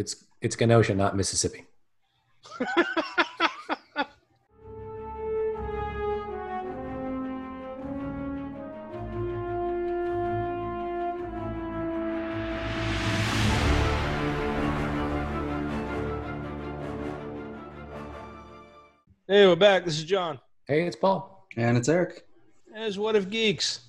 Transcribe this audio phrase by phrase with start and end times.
[0.00, 1.66] It's it's Kenosha, not Mississippi.
[19.28, 19.84] Hey, we're back.
[19.84, 20.40] This is John.
[20.66, 21.46] Hey, it's Paul.
[21.58, 22.24] And it's Eric.
[22.74, 23.80] As What If Geeks.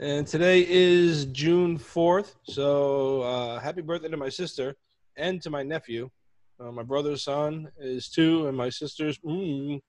[0.00, 2.34] And today is June 4th.
[2.42, 4.74] So uh, happy birthday to my sister
[5.20, 6.10] and to my nephew.
[6.58, 9.18] Uh, my brother's son is two, and my sister's.
[9.18, 9.80] Mm,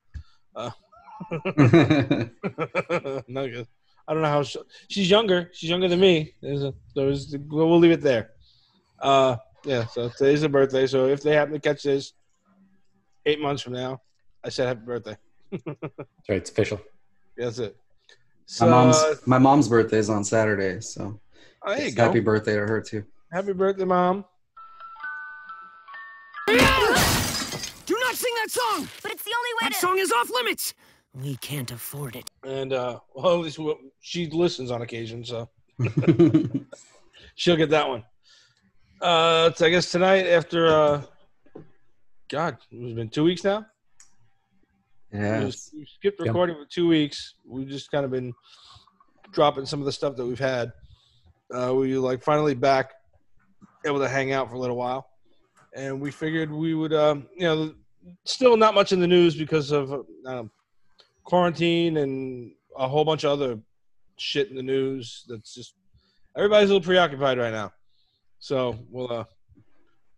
[0.55, 0.69] uh,
[3.27, 3.67] not good.
[4.07, 4.43] I don't know how.
[4.43, 5.49] She, she's younger.
[5.53, 6.33] She's younger than me.
[6.41, 8.31] There's a, there's, we'll leave it there.
[8.99, 10.87] Uh, yeah, so today's the birthday.
[10.87, 12.13] So if they happen to catch this
[13.25, 14.01] eight months from now,
[14.43, 15.17] I said happy birthday.
[15.51, 15.65] That's
[16.29, 16.81] right, it's official.
[17.37, 17.75] That's it.
[18.45, 21.19] So, my mom's my mom's birthday is on Saturday, so
[21.65, 23.05] oh, there you happy birthday to her too.
[23.31, 24.25] Happy birthday, mom.
[28.31, 28.87] Sing that song!
[29.01, 29.79] But it's the only way That to.
[29.79, 30.73] song is off limits!
[31.13, 32.29] We can't afford it.
[32.45, 35.49] And uh, well, at least we- she listens on occasion, so
[37.35, 38.03] she'll get that one.
[39.01, 41.01] Uh, so I guess tonight after uh,
[42.29, 43.65] God, it's been two weeks now.
[45.11, 45.39] yeah.
[45.39, 46.27] We, we skipped Yep.
[46.27, 47.35] recording for two weeks.
[47.45, 48.31] We've just kind of been
[49.33, 50.71] dropping some of the stuff that we've had.
[51.53, 52.91] Uh, we like finally back
[53.85, 55.09] able to hang out for a little while,
[55.75, 57.73] and we figured we would, um, you know,
[58.25, 60.51] still not much in the news because of uh, um,
[61.23, 63.59] quarantine and a whole bunch of other
[64.17, 65.25] shit in the news.
[65.27, 65.73] That's just
[66.35, 67.71] everybody's a little preoccupied right now.
[68.39, 69.23] So we'll uh,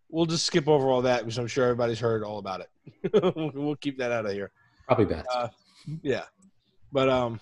[0.10, 3.36] we'll just skip over all that because I'm sure everybody's heard all about it.
[3.56, 4.52] we'll keep that out of here.
[4.88, 5.28] Probably best.
[5.34, 5.48] Uh,
[6.02, 6.24] yeah,
[6.92, 7.40] but um,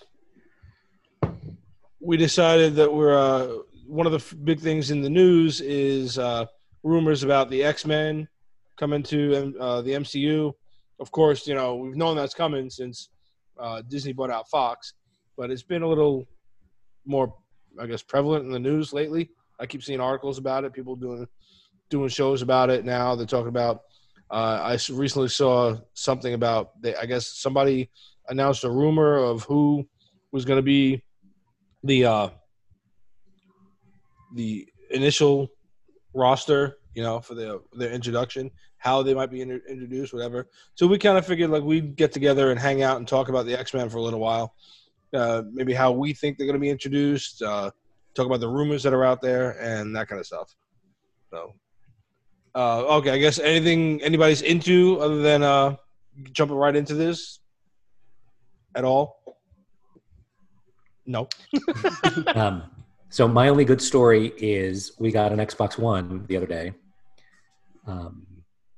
[2.00, 6.18] we decided that we're uh, one of the f- big things in the news is
[6.18, 6.46] uh,
[6.82, 8.28] rumors about the X Men
[8.82, 10.52] coming to uh, the MCU.
[10.98, 13.10] Of course, you know we've known that's coming since
[13.56, 14.94] uh, Disney bought out Fox,
[15.36, 16.26] but it's been a little
[17.06, 17.32] more,
[17.80, 19.30] I guess, prevalent in the news lately.
[19.60, 20.72] I keep seeing articles about it.
[20.72, 21.28] People doing
[21.90, 23.14] doing shows about it now.
[23.14, 23.82] They're talking about.
[24.28, 26.82] Uh, I recently saw something about.
[26.82, 27.88] They, I guess somebody
[28.28, 29.86] announced a rumor of who
[30.32, 31.04] was going to be
[31.84, 32.28] the uh,
[34.34, 35.52] the initial
[36.14, 36.78] roster.
[36.94, 40.48] You know, for the their introduction, how they might be inter- introduced, whatever.
[40.74, 43.46] So we kind of figured like we'd get together and hang out and talk about
[43.46, 44.54] the X Men for a little while.
[45.14, 47.42] Uh, maybe how we think they're going to be introduced.
[47.42, 47.70] Uh,
[48.14, 50.54] talk about the rumors that are out there and that kind of stuff.
[51.30, 51.54] So,
[52.54, 55.76] uh, okay, I guess anything anybody's into other than uh,
[56.32, 57.40] jumping right into this
[58.74, 59.22] at all?
[61.06, 61.28] No.
[62.34, 62.64] Um,
[63.08, 66.72] so my only good story is we got an Xbox One the other day.
[67.86, 68.26] Um,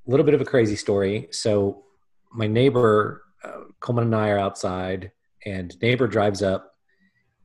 [0.07, 1.29] a little bit of a crazy story.
[1.31, 1.85] So
[2.33, 5.13] my neighbor uh, Coleman and I are outside,
[5.45, 6.75] and neighbor drives up,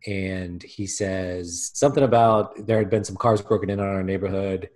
[0.08, 4.70] and he says something about there had been some cars broken in on our neighborhood.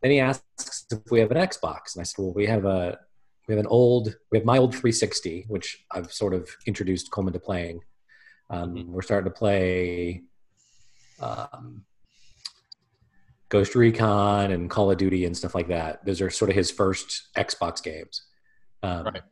[0.00, 2.98] Then he asks if we have an Xbox, and I said, "Well, we have a
[3.46, 7.34] we have an old we have my old 360, which I've sort of introduced Coleman
[7.34, 7.80] to playing.
[8.50, 10.22] Um, We're starting to play
[11.20, 11.84] um,
[13.52, 16.02] Ghost Recon and Call of Duty and stuff like that.
[16.06, 18.22] Those are sort of his first Xbox games.
[18.82, 19.22] Um, Right.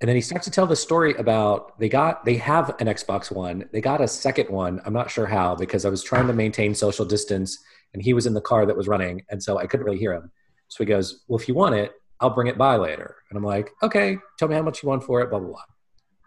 [0.00, 3.30] And then he starts to tell the story about they got they have an Xbox
[3.30, 3.64] One.
[3.72, 4.82] They got a second one.
[4.84, 7.56] I'm not sure how because I was trying to maintain social distance
[7.94, 10.12] and he was in the car that was running and so I couldn't really hear
[10.12, 10.30] him.
[10.68, 13.44] So he goes, "Well, if you want it, I'll bring it by later." And I'm
[13.44, 15.64] like, "Okay, tell me how much you want for it." Blah blah blah.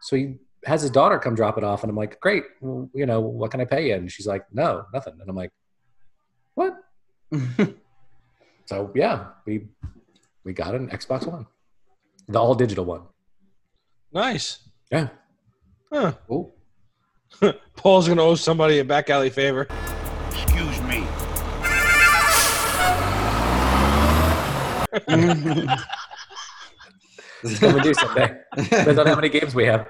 [0.02, 3.06] So he has his daughter come drop it off, and I'm like, "Great, well, you
[3.06, 5.52] know, what can I pay you?" And she's like, "No, nothing." And I'm like,
[6.56, 6.76] "What?"
[8.70, 9.68] So yeah, we
[10.44, 11.48] we got an Xbox One,
[12.28, 13.02] the all digital one.
[14.14, 14.60] Nice.
[14.92, 15.08] Yeah.
[15.92, 16.12] Huh.
[16.28, 16.54] Cool.
[17.76, 19.68] Paul's gonna owe somebody a back alley favor.
[20.32, 21.04] Excuse me.
[27.60, 28.36] Come and do someday.
[28.56, 29.88] Depends on how many games we have.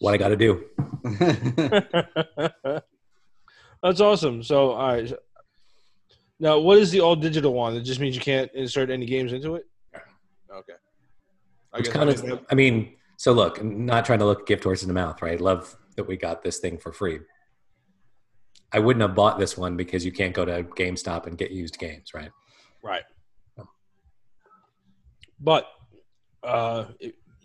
[0.00, 0.66] What I got to do.
[3.82, 4.42] That's awesome.
[4.42, 5.12] So, all right.
[6.38, 7.76] Now, what is the all digital one?
[7.76, 9.66] It just means you can't insert any games into it.
[10.52, 10.72] Okay.
[11.72, 14.46] I Which kind I of, didn't- I mean, so look, I'm not trying to look
[14.46, 15.40] gift horse in the mouth, right?
[15.40, 17.20] Love that we got this thing for free.
[18.72, 21.78] I wouldn't have bought this one because you can't go to GameStop and get used
[21.78, 22.30] games, right?
[22.82, 23.02] Right.
[25.40, 25.66] But
[26.42, 26.84] uh,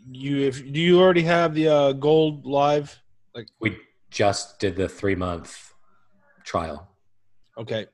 [0.07, 3.01] you if do you already have the uh, gold live?
[3.33, 3.77] Like we
[4.11, 5.73] just did the three month
[6.45, 6.88] trial.
[7.57, 7.88] Okay.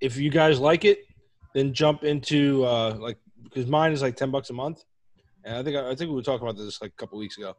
[0.00, 1.04] If you guys like it,
[1.54, 4.82] then jump into uh, like because mine is like ten bucks a month,
[5.44, 7.54] and I think I think we were talking about this like a couple weeks ago.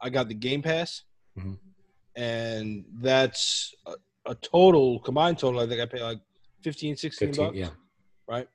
[0.00, 1.02] I got the Game Pass,
[1.38, 1.58] Mhm.
[2.16, 3.94] and that's a,
[4.26, 5.60] a total combined total.
[5.60, 6.20] I think I pay like
[6.62, 7.56] 15, 16 15, bucks.
[7.56, 7.68] yeah.
[8.28, 8.48] right?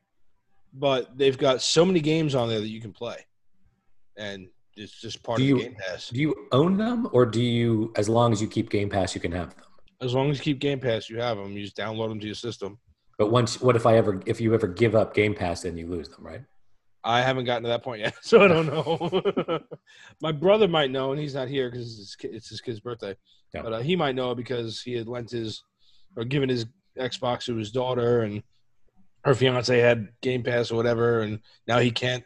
[0.74, 3.18] But they've got so many games on there that you can play,
[4.18, 6.10] and it's just part Do of you- the Game Pass.
[6.10, 9.22] Do you own them or do you, as long as you keep Game Pass, you
[9.22, 9.66] can have them?
[10.02, 11.54] As long as you keep Game Pass, you have them.
[11.54, 12.78] You just download them to your system.
[13.18, 15.88] But once, what if I ever, if you ever give up Game Pass, then you
[15.88, 16.42] lose them, right?
[17.04, 19.60] I haven't gotten to that point yet, so I don't know.
[20.22, 23.16] My brother might know, and he's not here because it's, his it's his kid's birthday.
[23.54, 23.62] Yeah.
[23.64, 25.64] But uh, he might know because he had lent his
[26.16, 26.66] or given his
[27.00, 28.44] Xbox to his daughter, and
[29.24, 32.24] her fiance had Game Pass or whatever, and now he can't.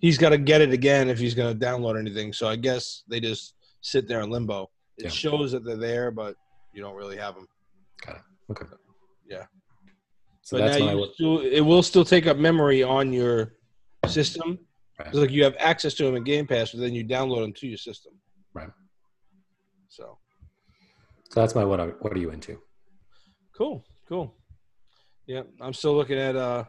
[0.00, 2.32] He's got to get it again if he's going to download anything.
[2.32, 4.70] So I guess they just sit there in limbo.
[4.96, 5.10] It Yeah.
[5.10, 6.36] shows that they're there, but
[6.78, 7.48] you don't really have them.
[8.50, 8.64] Okay.
[9.28, 9.44] Yeah.
[10.42, 13.54] So but that's now my, you still, it will still take up memory on your
[14.06, 14.60] system.
[14.98, 15.08] Right.
[15.08, 17.52] It's like you have access to them in Game Pass, but then you download them
[17.54, 18.12] to your system.
[18.54, 18.70] Right.
[19.88, 20.18] So
[21.30, 22.58] so that's my, what are, what are you into?
[23.54, 24.34] cool, cool.
[25.26, 26.64] Yeah, I'm still looking at uh,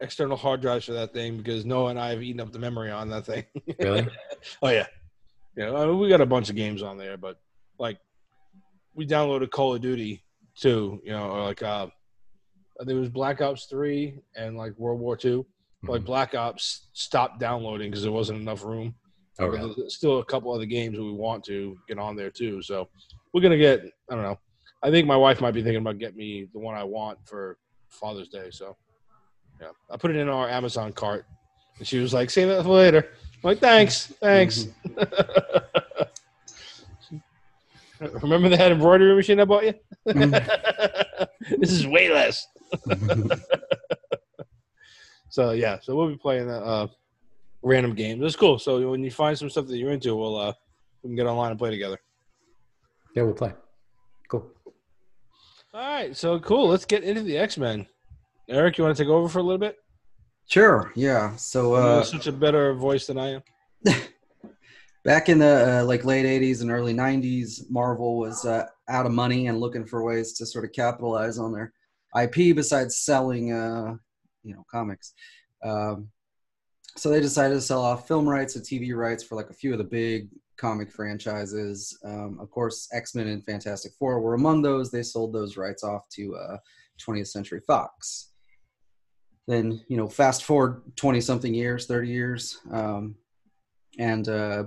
[0.00, 2.90] external hard drives for that thing because Noah and I have eaten up the memory
[2.90, 3.44] on that thing.
[3.78, 4.08] Really?
[4.62, 4.86] oh yeah,
[5.56, 5.72] yeah.
[5.72, 7.38] I mean, we got a bunch of games on there, but
[7.78, 7.98] like
[8.96, 10.24] we downloaded Call of Duty
[10.58, 11.00] too.
[11.04, 11.86] You know, or like uh,
[12.80, 15.46] I think it was Black Ops Three and like World War Two.
[15.86, 16.06] Like Mhm.
[16.06, 18.94] Black Ops stopped downloading because there wasn't enough room.
[19.38, 19.74] Really?
[19.76, 22.62] There's still a couple other games that we want to get on there too.
[22.62, 22.88] So
[23.32, 23.84] we're gonna get.
[24.10, 24.38] I don't know.
[24.82, 27.58] I think my wife might be thinking about getting me the one I want for
[27.90, 28.48] Father's Day.
[28.50, 28.76] So
[29.60, 31.26] yeah, I put it in our Amazon cart,
[31.78, 34.68] and she was like, "Save that for later." I'm like, thanks, thanks.
[38.22, 39.74] Remember that embroidery machine I bought you?
[41.58, 42.46] this is way less.
[45.28, 46.88] so yeah, so we'll be playing that uh,
[47.62, 48.20] random games.
[48.20, 48.58] That's cool.
[48.58, 50.52] So when you find some stuff that you're into, we'll uh,
[51.02, 51.98] we can get online and play together.
[53.14, 53.54] Yeah, we'll play.
[54.28, 54.50] Cool.
[55.72, 56.68] All right, so cool.
[56.68, 57.86] Let's get into the X Men.
[58.48, 59.76] Eric, you want to take over for a little bit?
[60.48, 60.92] Sure.
[60.94, 61.34] Yeah.
[61.36, 63.42] So You uh, have such a better voice than I am.
[65.06, 69.12] Back in the uh, like late 80s and early 90s marvel was uh, out of
[69.12, 71.72] money and looking for ways to sort of capitalize on their
[72.20, 73.94] ip besides selling uh,
[74.42, 75.14] you know comics.
[75.62, 76.08] Um,
[76.96, 79.70] so they decided to sell off film rights and tv rights for like a few
[79.72, 81.96] of the big comic franchises.
[82.04, 84.90] Um, of course x-men and fantastic four were among those.
[84.90, 86.56] They sold those rights off to uh,
[87.00, 88.32] 20th century fox.
[89.46, 93.14] Then you know fast forward 20 something years 30 years um,
[93.98, 94.64] and uh,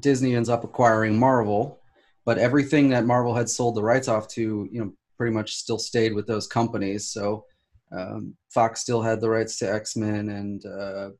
[0.00, 1.80] Disney ends up acquiring Marvel,
[2.24, 5.78] but everything that Marvel had sold the rights off to, you know, pretty much still
[5.78, 7.08] stayed with those companies.
[7.08, 7.44] So
[7.92, 11.10] um, Fox still had the rights to X Men and uh,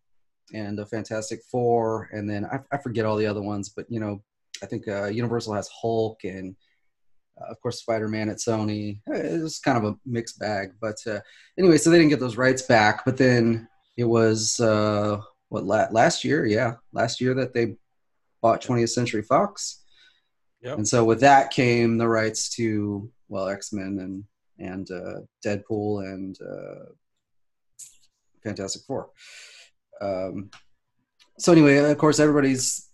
[0.52, 4.00] and a Fantastic Four, and then I, I forget all the other ones, but you
[4.00, 4.22] know,
[4.62, 6.56] I think uh, Universal has Hulk and.
[7.36, 9.00] Uh, of course, Spider-Man at Sony.
[9.08, 11.18] It was kind of a mixed bag, but uh,
[11.58, 13.04] anyway, so they didn't get those rights back.
[13.04, 13.66] But then
[13.96, 16.46] it was uh, what la- last year?
[16.46, 17.74] Yeah, last year that they
[18.44, 19.82] bought 20th Century Fox.
[20.60, 20.76] Yep.
[20.76, 24.24] And so with that came the rights to well X-Men and
[24.58, 26.84] and uh, Deadpool and uh,
[28.42, 29.08] Fantastic Four.
[30.02, 30.50] Um,
[31.38, 32.90] so anyway, of course, everybody's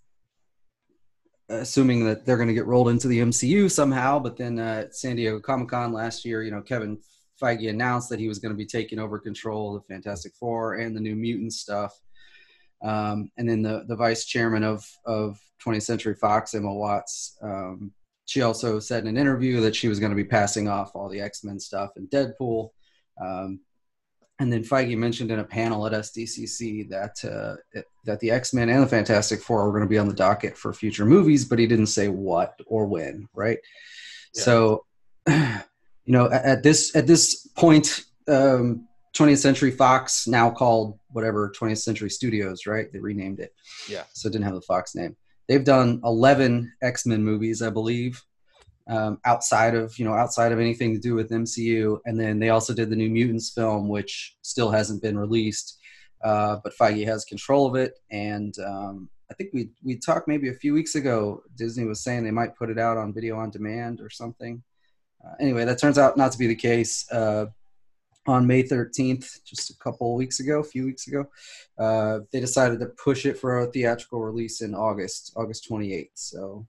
[1.49, 4.19] assuming that they're going to get rolled into the MCU somehow.
[4.19, 6.97] But then uh, at San Diego Comic Con last year, you know, Kevin
[7.41, 10.95] Feige announced that he was going to be taking over control of Fantastic Four and
[10.95, 11.99] the New Mutant stuff.
[12.83, 17.91] Um, and then the, the vice chairman of, of 20th Century Fox, Emma Watts, um,
[18.25, 21.09] she also said in an interview that she was going to be passing off all
[21.09, 22.69] the X Men stuff and Deadpool.
[23.21, 23.59] Um,
[24.39, 28.51] and then Feige mentioned in a panel at SDCC that uh, it- that the X
[28.51, 31.45] Men and the Fantastic Four were going to be on the docket for future movies,
[31.45, 33.59] but he didn't say what or when, right?
[34.33, 34.41] Yeah.
[34.41, 34.85] So,
[35.27, 35.61] you
[36.07, 41.79] know, at, at this at this point, um, 20th Century Fox, now called whatever 20th
[41.79, 42.91] Century Studios, right?
[42.91, 43.53] They renamed it.
[43.89, 44.03] Yeah.
[44.13, 45.15] So it didn't have the Fox name.
[45.47, 48.21] They've done 11 X Men movies, I believe.
[48.87, 51.99] um, outside of you know outside of anything to do with MCU.
[52.05, 55.79] And then they also did the New Mutants film, which still hasn't been released,
[56.23, 57.99] uh, but Feige has control of it.
[58.09, 61.43] And um, I think we we talked maybe a few weeks ago.
[61.55, 64.61] Disney was saying they might put it out on video on demand or something.
[65.23, 67.09] Uh, anyway, that turns out not to be the case.
[67.11, 67.45] Uh,
[68.27, 71.25] on May 13th, just a couple weeks ago, a few weeks ago,
[71.79, 76.09] uh, they decided to push it for a theatrical release in August, August 28th.
[76.13, 76.67] So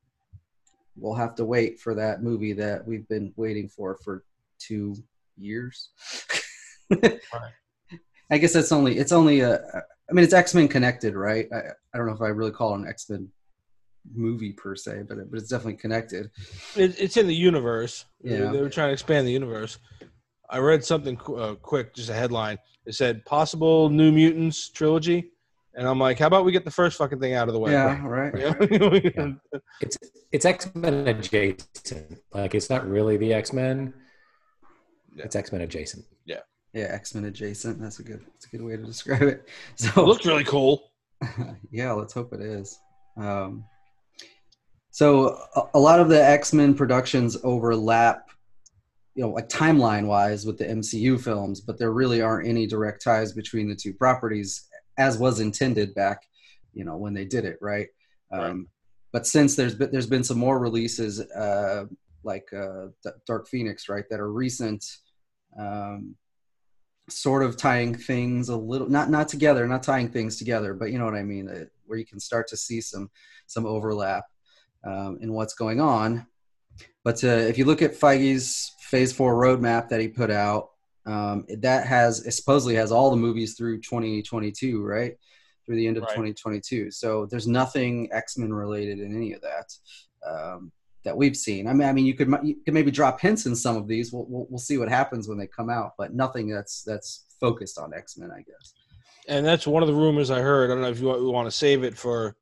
[0.97, 4.25] we'll have to wait for that movie that we've been waiting for for
[4.59, 4.95] two
[5.37, 5.91] years.
[8.31, 9.57] I guess that's only it's only a.
[10.11, 11.47] I mean, it's X Men connected, right?
[11.53, 11.59] I,
[11.93, 13.29] I don't know if I really call it an X Men
[14.15, 16.31] movie per se, but it, but it's definitely connected.
[16.77, 18.05] It, it's in the universe.
[18.23, 18.51] They- Yeah.
[18.51, 19.79] They, were trying to expand the universe.
[20.53, 22.59] I read something qu- uh, quick, just a headline.
[22.87, 25.31] It said possible New Mutants trilogy,
[25.75, 27.73] and I'm like, how about we get the first fucking thing out of the way?
[27.73, 28.35] Yeah, right.
[29.17, 29.33] Yeah.
[29.81, 29.97] It's
[30.31, 32.19] it's X Men adjacent.
[32.33, 33.95] Like it's not really the X Men.
[35.17, 35.25] Yeah.
[35.25, 36.05] It's X Men adjacent.
[36.27, 36.41] Yeah,
[36.73, 37.81] Yeah, X Men adjacent.
[37.81, 38.21] That's a good.
[38.33, 39.49] That's a good way to describe it.
[39.77, 40.91] So it So looks really cool.
[41.71, 42.79] yeah, let's hope it is.
[43.17, 43.65] Um,
[44.91, 48.29] so a, a lot of the X Men productions overlap,
[49.15, 53.03] you know, like timeline wise with the MCU films, but there really aren't any direct
[53.03, 56.23] ties between the two properties, as was intended back,
[56.73, 57.89] you know, when they did it, right?
[58.33, 58.69] Um,
[59.13, 61.85] But since there's been there's been some more releases, uh,
[62.25, 62.87] like uh,
[63.27, 64.85] Dark Phoenix, right, that are recent.
[65.59, 66.17] Um,
[67.11, 70.99] sort of tying things a little not not together not tying things together but you
[70.99, 73.11] know what i mean uh, where you can start to see some
[73.49, 74.25] some overlap
[74.85, 76.25] um, in what's going on
[77.05, 80.71] but uh, if you look at feige's phase four roadmap that he put out
[81.07, 85.15] um, that has supposedly has all the movies through 2022 right
[85.65, 86.11] through the end of Right.
[86.11, 89.73] 2022 so there's nothing x-men related in any of that
[90.29, 90.71] um,
[91.05, 91.67] that we've seen.
[91.67, 94.13] I mean, I mean, you could you could maybe drop hints in some of these.
[94.13, 97.79] We'll, we'll we'll see what happens when they come out, but nothing that's that's focused
[97.79, 98.75] on X Men, I guess.
[99.29, 100.71] And that's one of the rumors I heard.
[100.71, 102.37] I don't know if you want, we want to save it for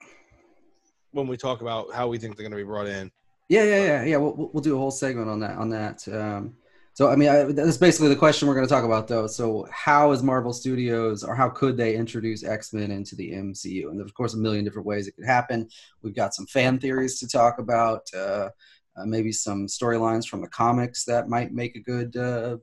[1.12, 3.10] when we talk about how we think they're going to be brought in.
[3.50, 4.16] Yeah, yeah, yeah, yeah.
[4.18, 6.06] We'll we'll- do a whole segment on that on that.
[6.08, 6.54] Um,
[6.94, 9.26] so I mean, I, that's basically the question we're going to talk about, though.
[9.26, 13.90] So how is Marvel Studios, or how could they introduce X Men into the MCU?
[13.90, 15.68] And of course a million different ways it could happen.
[16.02, 18.06] We've got some fan theories to talk about.
[18.16, 18.50] Uh,
[18.96, 22.16] uh, maybe some storylines from the comics that might make a good.
[22.16, 22.58] Uh,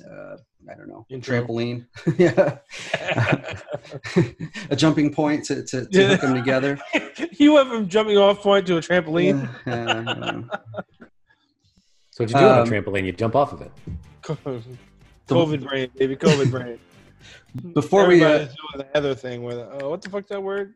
[0.00, 0.36] uh,
[0.70, 1.06] I don't know.
[1.10, 1.44] Intro.
[1.44, 1.86] Trampoline.
[2.18, 2.58] yeah.
[4.70, 6.78] a jumping point to, to, to hook them together.
[7.32, 9.48] you went from jumping off point to a trampoline.
[9.66, 10.58] Yeah, yeah,
[12.10, 13.04] So what you do on Um, a trampoline?
[13.04, 13.72] You jump off of it.
[15.28, 16.16] COVID brain, baby.
[16.16, 16.78] COVID brain.
[17.74, 20.74] Before we, uh, Everybody's doing the Heather thing with, oh, what the fuck's that word?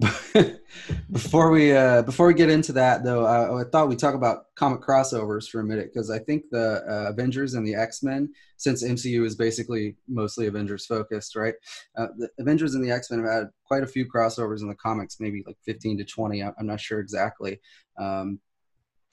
[1.12, 4.54] before we uh, before we get into that though, I, I thought we'd talk about
[4.54, 8.32] comic crossovers for a minute because I think the uh, Avengers and the X Men,
[8.56, 11.54] since MCU is basically mostly Avengers focused, right?
[11.96, 14.74] Uh, the Avengers and the X Men have had quite a few crossovers in the
[14.74, 16.42] comics, maybe like fifteen to twenty.
[16.42, 17.60] I- I'm not sure exactly.
[17.98, 18.40] Um,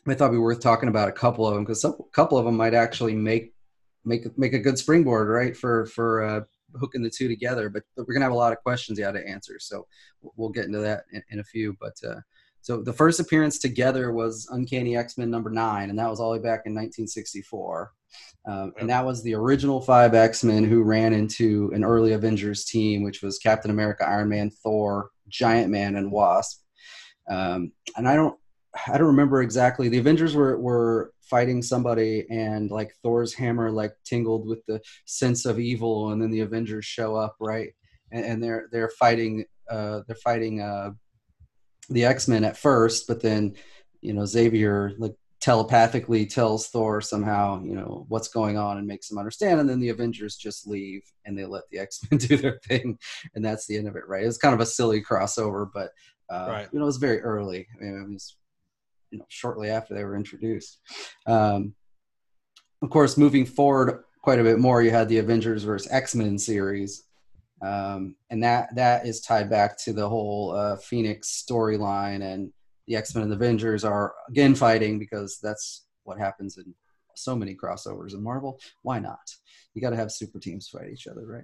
[0.08, 2.46] I thought it'd be worth talking about a couple of them because a couple of
[2.46, 3.54] them might actually make
[4.04, 6.42] make make a good springboard, right, for for uh,
[6.80, 7.70] hooking the two together.
[7.70, 9.86] But, but we're gonna have a lot of questions you had to answer, so
[10.22, 11.76] we'll- we'll get into that in, in a few.
[11.80, 12.22] But uh,
[12.62, 16.32] so the first appearance together was Uncanny X Men number nine, and that was all
[16.32, 17.92] the way back in 1964.
[18.46, 22.66] Um, and that was the original five X Men who ran into an early Avengers
[22.66, 26.62] team, which was Captain America, Iron Man, Thor, Giant Man, and Wasp.
[27.30, 28.38] Um, and I don't,
[28.88, 29.90] I don't remember exactly.
[29.90, 35.46] The Avengers were were fighting somebody, and like Thor's hammer like tingled with the sense
[35.46, 37.70] of evil, and then the Avengers show up, right?
[38.12, 40.92] And, and they're they're fighting, uh, they're fighting uh,
[41.90, 43.56] the X Men at first, but then
[44.02, 49.10] you know Xavier like telepathically tells Thor somehow, you know, what's going on and makes
[49.10, 49.60] him understand.
[49.60, 52.98] And then the Avengers just leave and they let the X Men do their thing.
[53.34, 54.24] And that's the end of it, right?
[54.24, 55.90] It was kind of a silly crossover, but,
[56.32, 56.68] uh, Right.
[56.72, 57.68] you know, it was very early.
[57.76, 58.36] I mean, it was,
[59.12, 60.80] you know, shortly after they were introduced.
[61.28, 61.76] Um,
[62.82, 66.38] of course, moving forward quite a bit more, you had the Avengers versus X Men
[66.38, 67.04] series.
[67.62, 72.52] Um, and that that is tied back to the whole uh, Phoenix storyline and
[72.88, 76.74] the X Men and the Avengers are again fighting because that's what happens in
[77.16, 78.60] so many crossovers in Marvel.
[78.82, 79.36] Why not?
[79.74, 81.44] You got to have super teams fight each other, right?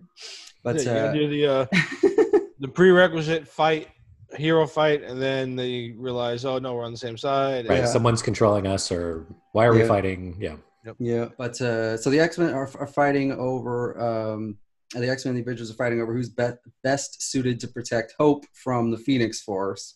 [0.64, 1.66] But yeah, you uh, do the uh,
[2.60, 3.88] the prerequisite fight,
[4.36, 7.68] hero fight, and then they realize, oh no, we're on the same side.
[7.68, 7.80] Right.
[7.80, 7.86] Yeah.
[7.86, 10.38] Someone's controlling us, or why are we fighting?
[10.40, 10.56] Yeah.
[11.00, 14.00] yeah, but uh, so the X Men are, are fighting over.
[14.00, 14.58] Um,
[14.94, 16.50] the X Men and the Avengers are fighting over who's be-
[16.84, 19.96] best suited to protect Hope from the Phoenix Force.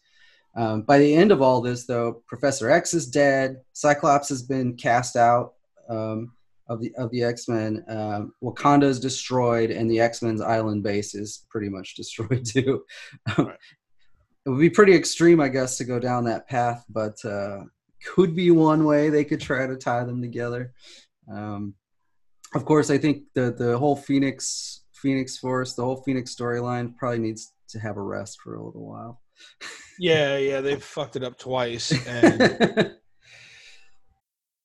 [0.55, 3.61] Um, by the end of all this, though, Professor X is dead.
[3.71, 5.53] Cyclops has been cast out
[5.89, 6.33] um,
[6.67, 7.83] of the of the X Men.
[7.87, 12.83] Um, Wakanda is destroyed, and the X Men's island base is pretty much destroyed too.
[13.37, 13.57] Right.
[14.45, 17.61] It would be pretty extreme, I guess, to go down that path, but uh,
[18.05, 20.73] could be one way they could try to tie them together.
[21.31, 21.75] Um,
[22.53, 27.19] of course, I think the the whole Phoenix Phoenix Force, the whole Phoenix storyline, probably
[27.19, 29.21] needs to have a rest for a little while.
[29.99, 32.95] Yeah, yeah, they've fucked it up twice, and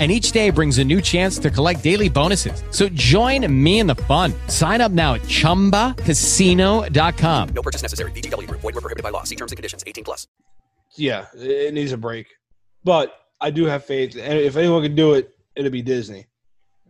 [0.00, 2.62] And each day brings a new chance to collect daily bonuses.
[2.70, 4.32] So join me in the fun.
[4.46, 7.48] Sign up now at chumbacasino.com.
[7.50, 8.10] No purchase necessary.
[8.12, 8.62] VGW Group.
[8.62, 9.24] Void were prohibited by law.
[9.24, 9.84] See terms and conditions.
[9.86, 10.26] 18 plus.
[10.96, 12.28] yeah, it it needs a break.
[12.82, 16.24] But I do have faith, and if anyone can do it, it'll be Disney,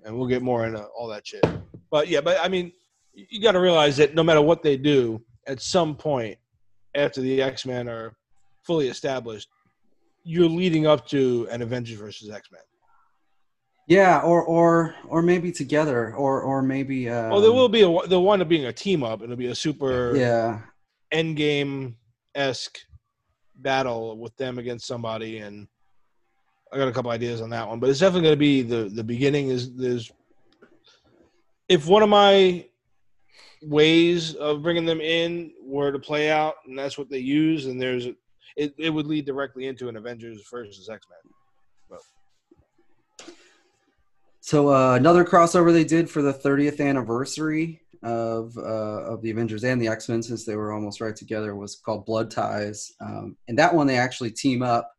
[0.04, 1.44] and we'll get more into all that shit.
[1.90, 2.70] But yeah, but I mean,
[3.12, 6.38] you- you got to realize that no matter what they do, at some point
[6.94, 8.14] after the X Men are
[8.62, 9.48] fully established,
[10.22, 12.60] you're leading up to an Avengers versus X Men.
[13.90, 17.10] Yeah, or or or maybe together, or or maybe.
[17.10, 19.20] Um, well, there will be a the one of being a team up.
[19.20, 20.60] It'll be a super Yeah,
[21.10, 21.96] end game
[22.36, 22.78] esque
[23.56, 25.66] battle with them against somebody, and
[26.72, 27.80] I got a couple ideas on that one.
[27.80, 29.48] But it's definitely going to be the the beginning.
[29.48, 30.08] Is there's
[31.68, 32.64] if one of my
[33.60, 37.82] ways of bringing them in were to play out, and that's what they use, and
[37.82, 38.06] there's
[38.56, 41.29] it, it would lead directly into an Avengers versus X Men.
[44.50, 49.62] So uh, another crossover they did for the 30th anniversary of uh, of the Avengers
[49.62, 53.36] and the X Men, since they were almost right together, was called Blood Ties, um,
[53.46, 54.90] and that one they actually team up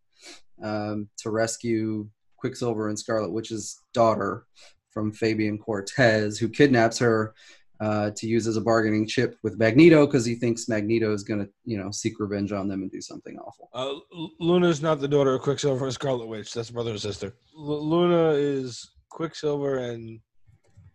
[0.64, 4.46] um, to rescue Quicksilver and Scarlet Witch's daughter
[4.90, 7.34] from Fabian Cortez, who kidnaps her
[7.82, 11.42] uh, to use as a bargaining chip with Magneto because he thinks Magneto is going
[11.42, 13.70] to, you know, seek revenge on them and do something awful.
[13.74, 16.54] Uh, L- Luna's not the daughter of Quicksilver and Scarlet Witch.
[16.54, 17.34] That's brother and sister.
[17.58, 20.20] L- Luna is Quicksilver and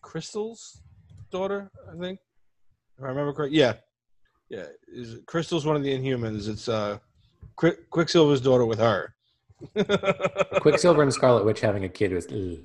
[0.03, 0.81] Crystal's
[1.31, 2.19] daughter, I think.
[2.99, 3.53] If I remember correct.
[3.53, 3.75] Yeah.
[4.49, 4.67] Yeah.
[4.89, 6.49] Is Crystal's one of the Inhumans.
[6.49, 6.99] It's uh
[7.57, 9.15] Qui- Quicksilver's daughter with her.
[10.61, 12.33] Quicksilver and Scarlet Witch having a kid with.
[12.33, 12.59] ugh.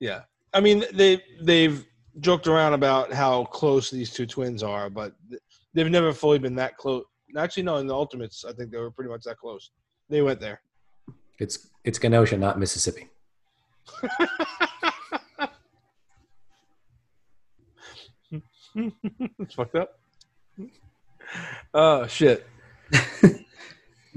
[0.00, 0.22] Yeah.
[0.54, 1.84] I mean they they've
[2.20, 5.12] joked around about how close these two twins are, but
[5.74, 7.04] they've never fully been that close.
[7.36, 9.70] Actually, no, in the Ultimates, I think they were pretty much that close.
[10.08, 10.60] They went there.
[11.38, 13.08] It's it's Kenosha, not Mississippi.
[19.38, 19.98] it's fucked up.
[21.74, 22.46] Oh shit.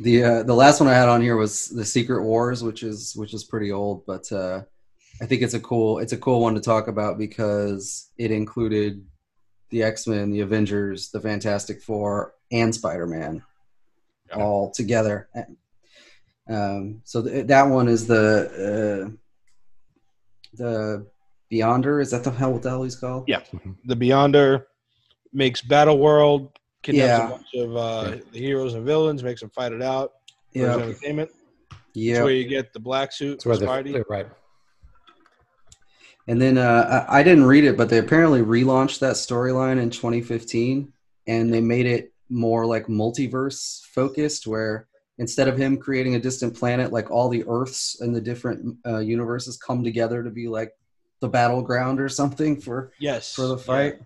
[0.02, 3.14] The uh, the last one I had on here was the Secret Wars, which is
[3.18, 4.62] which is pretty old, but uh,
[5.22, 9.06] I think it's a cool it's a cool one to talk about because it included
[9.72, 13.44] the X Men, the Avengers, the Fantastic Four, and Spider Man
[14.30, 14.36] Yeah.
[14.42, 15.28] all together.
[16.50, 19.12] Um, so th- that one is the uh,
[20.54, 21.06] the
[21.52, 22.02] Beyonder.
[22.02, 23.26] Is that the hell what the hell he's called?
[23.28, 23.42] Yeah.
[23.86, 24.64] The Beyonder
[25.34, 27.28] makes Battle World, kidnaps Yeah.
[27.28, 30.12] a bunch of uh, the heroes and villains, makes them fight it out.
[30.54, 31.30] for his yeah, entertainment.
[31.72, 32.24] That's yeah.
[32.24, 33.94] where you get the black suit It's for where Spidey.
[33.94, 34.28] they're, right.
[36.28, 39.90] And then uh, I I didn't read it, but they apparently relaunched that storyline in
[39.90, 40.92] 2015,
[41.28, 46.56] and they made it more like multiverse focused, where instead of him creating a distant
[46.56, 50.72] planet, like all the Earths and the different uh, universes come together to be like
[51.22, 53.34] the battleground or something for yes.
[53.34, 54.00] for the fight.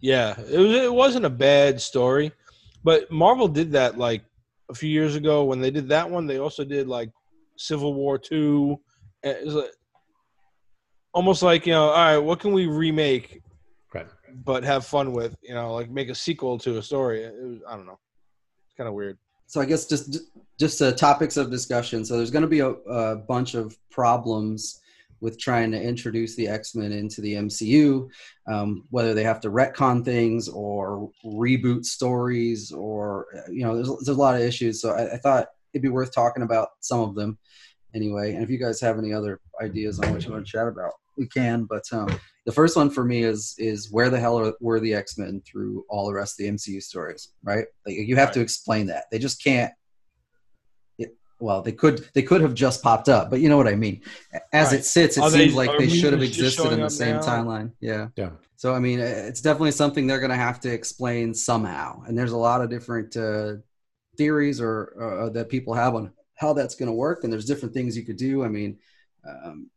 [0.00, 0.72] Yeah, it was.
[0.72, 2.32] It wasn't a bad story,
[2.82, 4.24] but Marvel did that like
[4.68, 6.26] a few years ago when they did that one.
[6.26, 7.10] They also did like
[7.56, 8.80] Civil War two.
[9.24, 9.70] Like,
[11.14, 13.42] almost like you know, all right, what can we remake
[13.94, 14.06] Right.
[14.44, 15.36] but have fun with?
[15.42, 17.22] You know, like make a sequel to a story.
[17.22, 17.98] It was, I don't know.
[18.66, 19.18] It's kind of weird.
[19.46, 20.18] so I guess just
[20.58, 22.04] just uh, topics of discussion.
[22.04, 24.80] So there's going to be a, a bunch of problems
[25.22, 28.10] with trying to introduce the X Men into the MCU,
[28.48, 34.08] um, whether they have to retcon things or reboot stories, or you know, there's there's
[34.08, 34.82] a lot of issues.
[34.82, 37.38] So I, I thought it'd be worth talking about some of them
[37.94, 38.34] anyway.
[38.34, 40.92] And if you guys have any other ideas on what you want to chat about,
[41.16, 41.64] we can.
[41.64, 42.08] But um,
[42.44, 45.40] the first one for me is is where the hell are, were the X Men
[45.46, 47.66] through all the rest of the MCU stories, right?
[47.86, 49.04] Like you have to explain that.
[49.12, 49.72] They just can't.
[51.42, 53.74] It, well, they could they could have just popped up, but you know what I
[53.74, 54.02] mean.
[54.52, 54.80] As Right.
[54.80, 57.22] it sits, it Are seems they- like they should have existed in the same now?
[57.22, 57.72] timeline.
[57.80, 58.08] Yeah.
[58.16, 58.30] Yeah.
[58.56, 62.32] So I mean, it's definitely something they're going to have to explain somehow, and there's
[62.32, 63.54] a lot of different uh,
[64.16, 67.74] theories or uh, that people have on how that's going to work, and there's different
[67.74, 68.44] things you could do.
[68.44, 68.78] I mean,
[69.28, 69.68] um,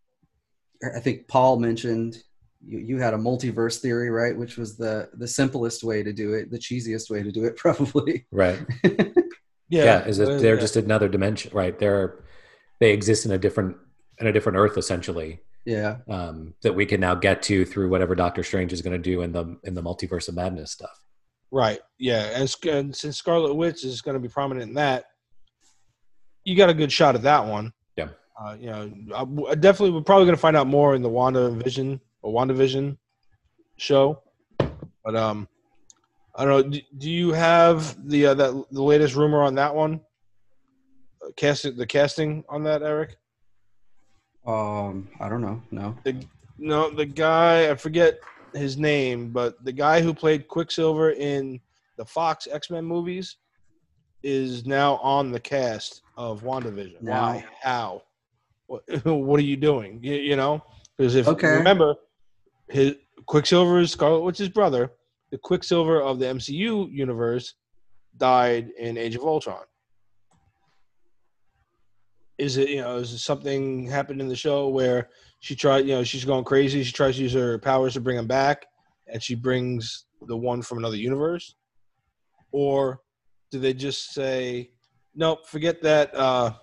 [0.95, 2.17] I think Paul mentioned
[2.63, 4.38] you, you had a multiverse theory, right?
[4.38, 7.56] Which was the the simplest way to do it, the cheesiest way to do it,
[7.63, 8.28] probably.
[8.32, 8.60] Right.
[9.69, 10.06] Yeah.
[10.06, 10.62] is uh, that they're yeah.
[10.62, 11.78] just another dimension, right?
[11.78, 12.23] They're
[12.80, 13.78] they exist in a different
[14.19, 18.13] in a different Earth essentially yeah, um, that we can now get to through whatever
[18.13, 21.01] Doctor Strange is going to do in the in the multiverse of madness stuff.
[21.51, 21.80] Right.
[21.97, 22.39] Yeah.
[22.39, 25.06] And, and since Scarlet Witch is going to be prominent in that,
[26.43, 27.73] you got a good shot at that one.
[27.97, 28.10] Yeah.
[28.39, 31.10] Uh, you know, I, I definitely we're probably going to find out more in the
[31.10, 32.97] Wanda Vision or WandaVision
[33.78, 34.21] show.
[34.58, 35.47] But um,
[36.37, 36.69] I don't know.
[36.69, 40.01] Do, do you have the uh, that the latest rumor on that one?
[41.23, 43.17] Uh, Cast the casting on that, Eric.
[44.45, 46.25] um, I don't know, no, The
[46.57, 48.19] no, the guy I forget
[48.53, 51.59] his name, but the guy who played Quicksilver in
[51.97, 53.37] the Fox X Men movies
[54.23, 57.01] is now on the cast of WandaVision.
[57.01, 57.21] Now?
[57.27, 57.45] Why?
[57.61, 58.03] How?
[58.67, 59.99] What, what are you doing?
[60.03, 60.63] You, you know,
[60.97, 61.47] because if Okay.
[61.47, 61.95] remember,
[62.69, 62.95] his
[63.25, 64.91] Quicksilver is Scarlet Witch's brother.
[65.35, 67.55] The Quicksilver of the MCU universe
[68.15, 69.65] died in Age of Ultron.
[72.37, 75.09] Is it you know is it something happened in the show where
[75.41, 78.17] she tried you know she's going crazy she tries to use her powers to bring
[78.17, 78.65] him back
[79.07, 81.55] and she brings the one from another universe
[82.53, 83.01] or
[83.51, 84.71] do they just say
[85.15, 86.53] nope forget that uh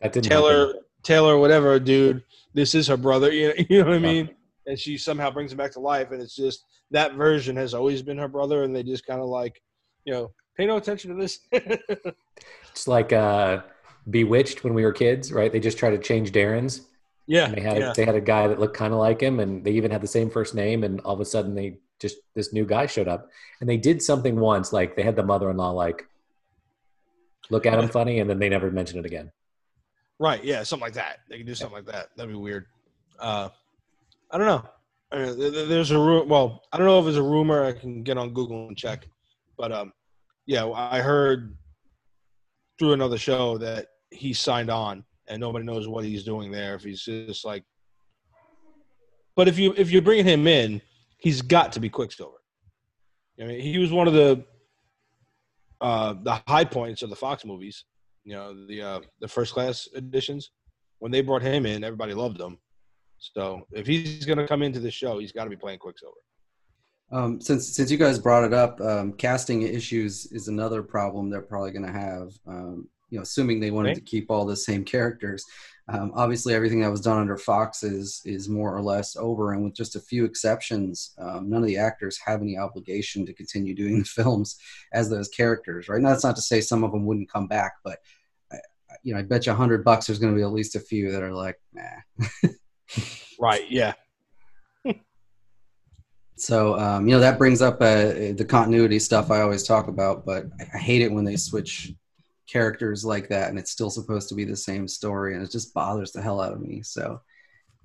[0.00, 0.80] That didn't taylor happen.
[1.02, 4.30] taylor whatever dude this is her brother you know, you know what i mean
[4.66, 8.02] and she somehow brings him back to life and it's just that version has always
[8.02, 9.60] been her brother and they just kind of like
[10.04, 11.40] you know pay no attention to this
[12.74, 13.62] It's like uh,
[14.10, 15.50] Bewitched when we were kids, right?
[15.50, 16.82] They just try to change Darrin's.
[17.26, 17.92] yeah And they had yeah.
[17.96, 20.08] they had a guy that looked kind of like him, and they even had the
[20.08, 20.84] same first name.
[20.84, 24.02] And all of a sudden, they just this new guy showed up, and they did
[24.02, 26.06] something once, like they had the mother-in-law like
[27.48, 29.30] look at him funny, and then they never mentioned it again.
[30.18, 30.42] Right.
[30.44, 30.62] Yeah.
[30.64, 31.20] Something like that.
[31.28, 32.08] They can do something like that.
[32.16, 32.66] That'd be weird.
[33.18, 33.48] Uh,
[34.34, 34.68] I don't know.
[35.12, 35.18] I
[35.68, 37.64] there's a ru- well, I don't know if it's a rumor.
[37.64, 39.06] I can get on Google and check,
[39.56, 39.92] but um,
[40.44, 41.56] yeah, I heard
[42.78, 46.74] through another show that he signed on, and nobody knows what he's doing there.
[46.74, 47.62] If he's just like,
[49.36, 50.82] but if you if you're bringing him in,
[51.18, 52.42] he's got to be Quicksilver.
[53.40, 54.44] I mean, he was one of the
[55.80, 57.84] uh, the high points of the Fox movies
[58.24, 60.50] you know the uh, the first class editions
[60.98, 62.58] when they brought him in everybody loved him
[63.34, 66.16] so if he's going to come into the show he's got to be playing quicksilver
[67.12, 71.42] Um, since since you guys brought it up, um, casting issues is another problem they're
[71.42, 72.32] probably going to have.
[72.46, 75.44] Um, you know, assuming they wanted to keep all the same characters.
[75.86, 79.62] Um, obviously, everything that was done under Fox is is more or less over, and
[79.64, 83.74] with just a few exceptions, um, none of the actors have any obligation to continue
[83.74, 84.56] doing the films
[84.92, 85.88] as those characters.
[85.88, 87.98] Right now, that's not to say some of them wouldn't come back, but
[88.50, 90.52] I, I- you know, I bet you a hundred bucks there's going to be at
[90.52, 92.00] least a few that are like, nah.
[93.40, 93.94] right yeah
[96.36, 100.26] So um, you know that brings up uh, the continuity stuff I always talk about,
[100.26, 101.92] but I, hate it when they switch
[102.46, 105.72] characters like that, and it's still supposed to be the same story, and it just
[105.72, 106.82] bothers the hell out of me.
[106.82, 107.20] So,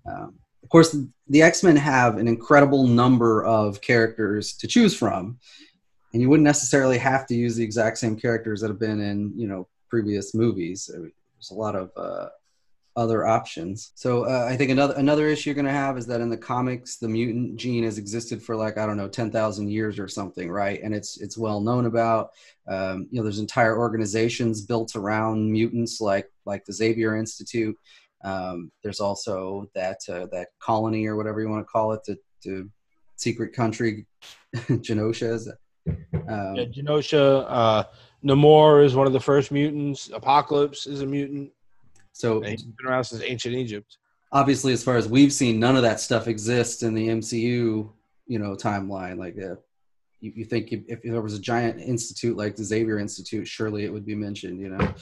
[0.09, 0.33] um,
[0.63, 5.37] of course, the X Men have an incredible number of characters to choose from,
[6.13, 9.31] and you wouldn't necessarily have to use the exact same characters that have been in
[9.37, 10.89] you know previous movies.
[10.91, 12.29] There's a lot of uh,
[12.99, 13.93] other options.
[13.95, 16.37] So uh, I think another another issue you're going to have is that in the
[16.37, 20.07] comics, the mutant gene has existed for like I don't know ten thousand years or
[20.07, 20.81] something, right?
[20.83, 22.31] And it's it's well known about.
[22.67, 27.75] Um, you know, there's entire organizations built around mutants, like like the Xavier Institute.
[28.23, 32.17] Um, there's also that uh, that colony or whatever you want to call it, the,
[32.43, 32.69] the
[33.15, 34.05] secret country
[34.55, 35.53] Genosha.
[35.87, 37.83] Um, Yeah, Genosha, uh,
[38.23, 40.09] Namor is one of the first mutants.
[40.13, 41.51] Apocalypse is a mutant.
[42.19, 43.97] So he's been around since ancient Egypt.
[44.33, 47.89] obviously, as far as we've seen, none of that stuff exists in the MCU,
[48.27, 49.17] you know, timeline.
[49.17, 49.55] Like, uh,
[50.19, 53.85] you, you think if, if there was a giant institute like the Xavier Institute, surely
[53.85, 54.93] it would be mentioned, you know.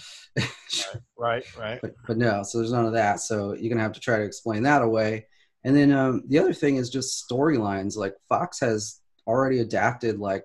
[1.17, 1.79] Right, right.
[1.81, 3.19] but, but no, so there's none of that.
[3.19, 5.25] So you're gonna have to try to explain that away.
[5.63, 7.97] And then um, the other thing is just storylines.
[7.97, 10.43] Like Fox has already adapted like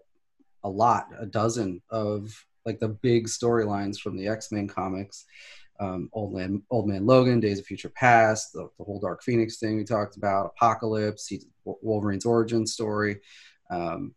[0.65, 2.33] a lot, a dozen of
[2.65, 5.27] like the big storylines from the X Men comics.
[5.83, 9.59] Um, Old Man, Old Man Logan, Days of Future Past, the, the whole Dark Phoenix
[9.59, 13.17] thing we talked about, Apocalypse, he, Wolverine's origin story.
[13.69, 14.15] Um,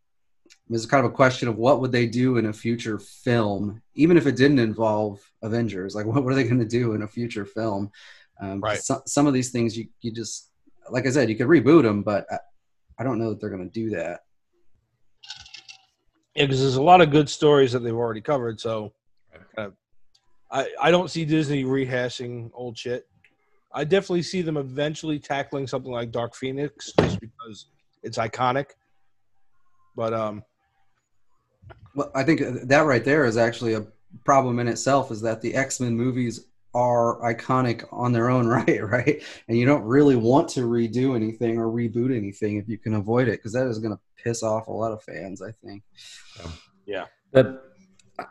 [0.70, 4.16] there's kind of a question of what would they do in a future film, even
[4.16, 5.96] if it didn't involve Avengers.
[5.96, 7.92] Like, what, what are they going to do in a future film?
[8.40, 8.80] Um, Right.
[8.80, 10.52] Some, some of these things you, you just,
[10.92, 12.38] like I said, you could reboot them, but I,
[13.00, 14.22] I don't know that they're going to do that.
[16.36, 18.60] Yeah, because there's a lot of good stories that they've already covered.
[18.60, 18.94] So
[19.58, 19.70] uh,
[20.56, 23.08] I, I don't see Disney rehashing old shit.
[23.74, 27.68] I definitely see them eventually tackling something like Dark Phoenix just because
[28.04, 28.68] it's iconic.
[29.98, 30.44] But um,
[31.94, 33.86] Well, I think that right there is actually a
[34.24, 35.12] problem in itself.
[35.12, 39.22] Is that the X Men movies are iconic on their own right, right?
[39.50, 43.28] And you don't really want to redo anything or reboot anything if you can avoid
[43.28, 45.42] it, because that is going to piss off a lot of fans.
[45.42, 45.84] I think.
[46.86, 47.06] Yeah.
[47.34, 47.60] The,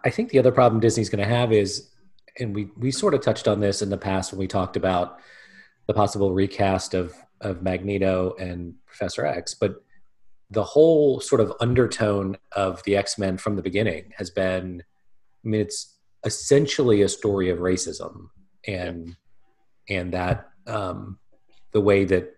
[0.03, 1.91] I think the other problem Disney's going to have is,
[2.39, 5.19] and we we sort of touched on this in the past when we talked about
[5.87, 9.85] the possible recast of of Magneto and Professor X, but
[10.51, 14.83] the whole sort of undertone of the X Men from the beginning has been,
[15.45, 18.29] I mean, it's essentially a story of racism
[18.67, 19.17] and
[19.89, 21.19] and that um,
[21.73, 22.37] the way that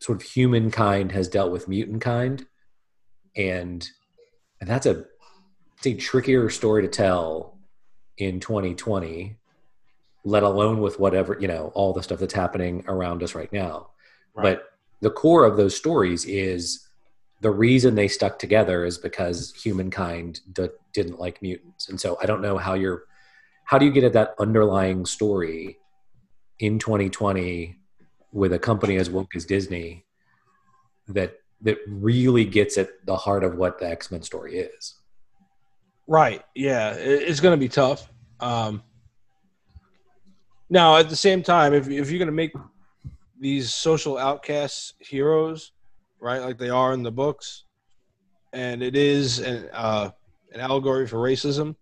[0.00, 2.46] sort of humankind has dealt with mutant kind,
[3.36, 3.86] and
[4.60, 5.04] and that's a
[5.76, 7.55] it's a trickier story to tell
[8.18, 9.36] in 2020
[10.26, 13.88] let alone with whatever you know all the stuff that's happening around us right now.
[14.34, 14.58] Right.
[14.58, 16.88] but the core of those stories is
[17.40, 21.88] the reason they stuck together is because humankind d- didn't like mutants.
[21.88, 23.04] And so i don't know how you're
[23.64, 25.78] how do you get at that underlying story
[26.58, 27.76] in 2020
[28.32, 30.04] with a company as woke as disney
[31.08, 34.95] that that really gets at the heart of what the x-men story is
[36.06, 36.42] Right.
[36.54, 38.08] Yeah, it's going to be tough.
[38.40, 38.82] Um,
[40.68, 42.52] now, at the same time, if if you're going to make
[43.40, 45.72] these social outcasts heroes,
[46.20, 47.64] right, like they are in the books,
[48.52, 50.10] and it is an uh,
[50.52, 51.76] an allegory for racism,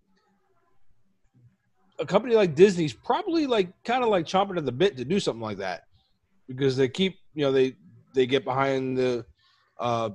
[1.99, 5.21] a company like Disney's probably like kind of like chomping at the bit to do
[5.21, 5.83] something like that
[6.49, 7.77] because they keep you know they
[8.15, 9.25] they get behind the
[9.79, 10.11] uh,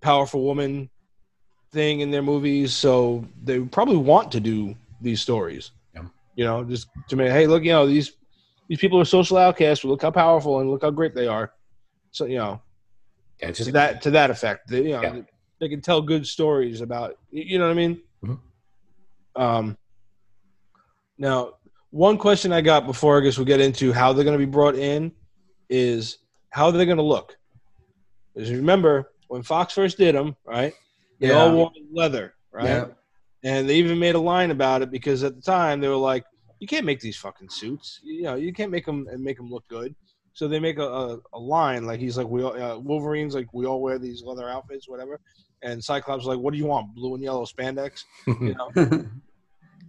[0.00, 0.90] powerful woman
[1.72, 5.70] thing in their movies, so they probably want to do these stories.
[5.94, 6.02] Yeah.
[6.34, 8.12] You know, just to make hey, look, you know these
[8.68, 9.84] these people are social outcasts.
[9.84, 11.52] Look how powerful and look how great they are.
[12.10, 12.60] So you know,
[13.40, 15.20] yeah, it's to just that to that effect, they, you know, Yeah.
[15.60, 17.16] they can tell good stories about.
[17.30, 18.02] You know what I mean?
[18.24, 18.38] Mhm.
[19.36, 19.76] Um.
[21.18, 21.54] Now,
[21.90, 24.50] one question I got before I guess we get into how they're going to be
[24.50, 25.12] brought in
[25.68, 26.18] is
[26.50, 27.36] how they're going to look.
[28.34, 30.72] Because remember when Fox first did them, right?
[31.20, 31.34] They Yeah.
[31.44, 32.64] all wore leather, right?
[32.64, 32.86] Yeah.
[33.42, 36.24] And they even made a line about it because at the time they were like,
[36.58, 38.00] "You can't make these fucking suits.
[38.02, 39.94] You know, you can't make them and make them look good."
[40.32, 43.52] So they make a, a, a line like he's like, "We all, uh, Wolverine's like
[43.52, 45.20] we all wear these leather outfits, whatever."
[45.62, 46.94] And Cyclops is like, "What do you want?
[46.94, 49.06] Blue and yellow spandex?" You know.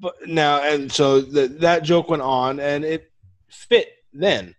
[0.01, 3.11] but now and so the, that joke went on and it
[3.49, 4.55] fit then.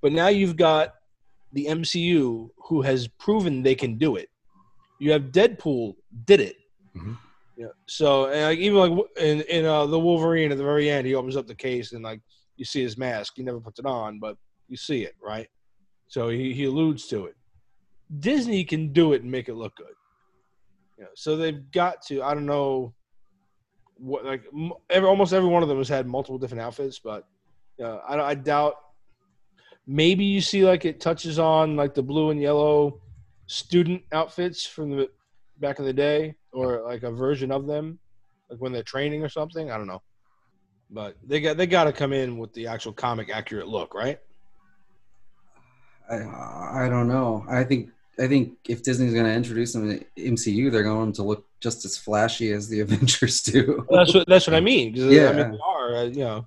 [0.00, 0.94] But now you've got
[1.52, 4.28] the MCU who has proven they can do it.
[5.02, 6.56] You have Deadpool did it.
[6.96, 7.18] Mhm.
[7.56, 7.66] Yeah.
[7.88, 11.16] So and like even like in in uh, the Wolverine at the very end, he
[11.16, 12.20] opens up the case and like
[12.56, 13.32] you see his mask.
[13.34, 14.36] He never puts it on, but
[14.68, 15.48] you see it, right?
[16.06, 17.34] So he, he alludes to it.
[18.20, 19.96] Disney can do it and make it look good.
[20.98, 22.22] You know, so they've got to.
[22.22, 22.94] I don't know
[23.96, 27.24] what like m- every, almost every one of them has had multiple different outfits, but
[27.82, 28.76] uh, I, I doubt.
[29.84, 33.00] Maybe you see like it touches on like the blue and yellow
[33.52, 35.08] student outfits from the
[35.58, 37.98] back in the day, or like a version of them,
[38.50, 39.70] like when they're training or something.
[39.70, 40.02] I don't know,
[40.90, 44.18] but they got they got to come in with the actual comic accurate look, right?
[46.10, 47.44] I, I don't know.
[47.48, 51.22] I think I think if Disney's going to introduce them to MCU, they're going to
[51.22, 53.86] look just as flashy as the Avengers do.
[53.90, 54.94] That's what that's what I mean.
[54.94, 55.32] 'cause, I Yeah.
[55.32, 56.44] mean, they are, uh, you know.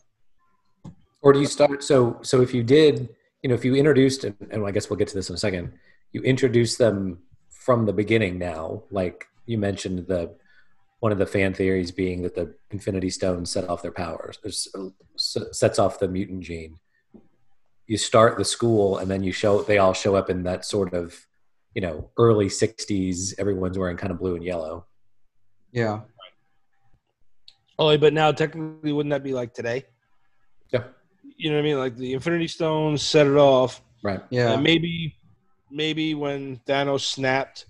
[1.22, 3.10] or do you start so so if you did
[3.42, 5.38] you know if you introduced and, and i guess we'll get to this in a
[5.38, 5.72] second
[6.16, 8.84] you introduce them from the beginning now.
[8.90, 10.34] Like you mentioned, the
[11.02, 14.48] one of the fan theories being that the Infinity Stones set off their powers, or
[14.48, 14.70] s-
[15.16, 16.80] s- sets off the mutant gene.
[17.86, 20.94] You start the school, and then you show they all show up in that sort
[20.94, 21.14] of,
[21.74, 23.34] you know, early '60s.
[23.38, 24.86] Everyone's wearing kind of blue and yellow.
[25.74, 26.00] Yeah.
[27.78, 29.84] Oh, but now technically, wouldn't that be like today?
[30.72, 30.84] Yeah.
[31.36, 31.78] You know what I mean?
[31.78, 33.82] Like the Infinity Stones set it off.
[34.02, 34.22] Right.
[34.30, 34.54] Yeah.
[34.54, 35.18] And maybe,
[35.76, 37.66] maybe when Thanos snapped,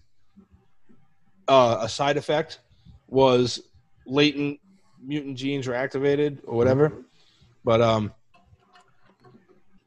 [1.47, 2.59] uh, a side effect
[3.07, 3.61] was
[4.05, 4.59] latent
[5.03, 6.93] mutant genes were activated or whatever.
[7.63, 8.13] But um,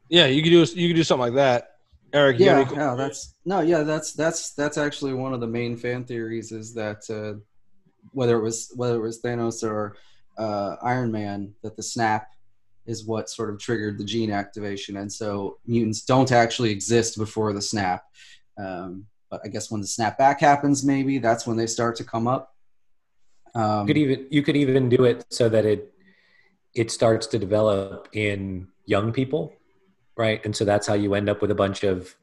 [0.08, 1.76] yeah, you could do you could do something like that.
[2.12, 5.76] Eric, yeah, any- yeah, that's no, yeah, that's that's that's actually one of the main
[5.76, 7.38] fan theories is that uh,
[8.12, 9.96] whether it was whether it was Thanos or
[10.36, 12.28] uh, Iron Man, that the snap
[12.88, 17.52] is what sort of triggered the gene activation, and so mutants don't actually exist before
[17.52, 18.02] the snap.
[18.58, 22.04] Um, but I guess when the snap back happens, maybe that's when they start to
[22.04, 22.54] come up.
[23.54, 25.92] Um, You could even you could even do it so that it
[26.74, 29.52] it starts to develop in young people,
[30.16, 30.42] right?
[30.44, 32.14] And so that's how you end up with a bunch of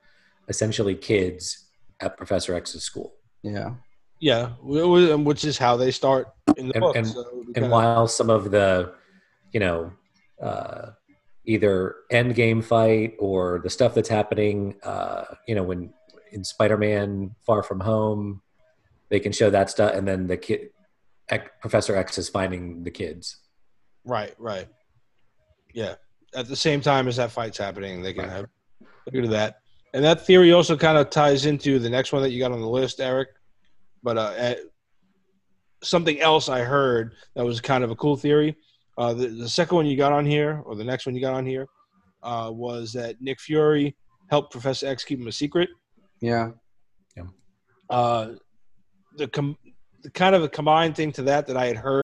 [0.48, 1.66] essentially kids
[2.00, 3.14] at Professor X's school.
[3.44, 3.70] yeah,
[4.20, 6.96] yeah, wh- wh- which is how they start in the And- book.
[6.96, 8.94] and- so it would be And while some of the,
[9.54, 9.92] you know,
[10.42, 10.92] uh,
[11.46, 15.94] either end game fight or the stuff that's happening, uh, you know, when
[16.32, 18.42] in Spider-Man: Far From Home,
[19.10, 20.70] they can show that stuff, and then the kid,
[21.62, 23.38] Professor X is finding the kids.
[24.04, 24.68] Right, right.
[25.74, 25.96] Yeah.
[26.36, 28.32] At the same time as that fight's happening, they can Right.
[28.32, 28.50] have
[29.12, 29.60] look at that.
[29.94, 32.60] And that theory also kind of ties into the next one that you got on
[32.60, 33.30] the list, Eric.
[34.04, 34.56] But uh, eh,
[35.82, 38.58] something else I heard that was kind of a cool theory.
[38.98, 41.34] Uh, the, the second one you got on here, or the next one you got
[41.34, 41.68] on here,
[42.24, 43.96] uh, was that Nick Fury
[44.30, 45.70] helped Professor X keep him a secret.
[46.22, 47.24] yeah,
[47.90, 48.32] Uh,
[49.18, 49.58] the, com-
[50.02, 52.04] the kind of a combined thing to that that I had heard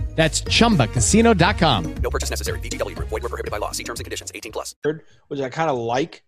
[0.15, 1.95] That's chumbacasino.com.
[1.95, 2.59] No purchase necessary.
[2.59, 3.09] VGW Group.
[3.09, 3.71] Void were prohibited by law.
[3.71, 4.31] See terms and conditions.
[4.35, 4.75] 18 plus.
[5.29, 6.23] which I kind of like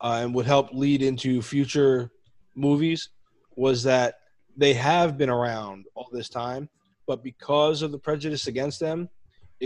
[0.00, 2.10] uh, and would help lead into future
[2.56, 3.10] movies,
[3.54, 4.14] was that
[4.56, 6.68] they have been around all this time,
[7.06, 9.08] but because of the prejudice against them,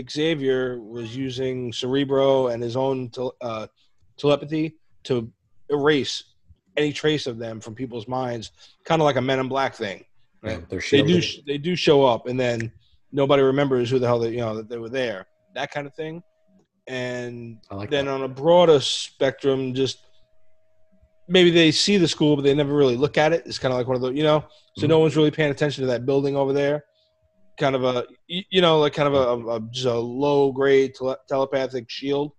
[0.09, 3.65] Xavier was using Cerebro and his own tel- uh,
[4.17, 5.31] telepathy to
[5.69, 6.23] erase
[6.77, 8.51] any trace of them from people's minds,
[8.83, 10.05] kind of like a Men in Black thing.
[10.43, 10.69] Right?
[10.69, 11.47] They're They do shielded.
[11.47, 12.71] they do show up, and then
[13.11, 15.27] nobody remembers who the hell they you know that they were there.
[15.55, 16.23] That kind of thing,
[16.87, 18.11] and like then that.
[18.11, 19.99] on a broader spectrum, just
[21.27, 23.43] maybe they see the school, but they never really look at it.
[23.45, 24.45] It's kind of like one of the, you know,
[24.77, 24.89] so Mm-hmm.
[24.89, 26.83] no one's really paying attention to that building over there.
[27.59, 30.93] Kind of a, you you know, like kind of a, a just a low grade
[30.93, 32.33] tele- telepathic shield,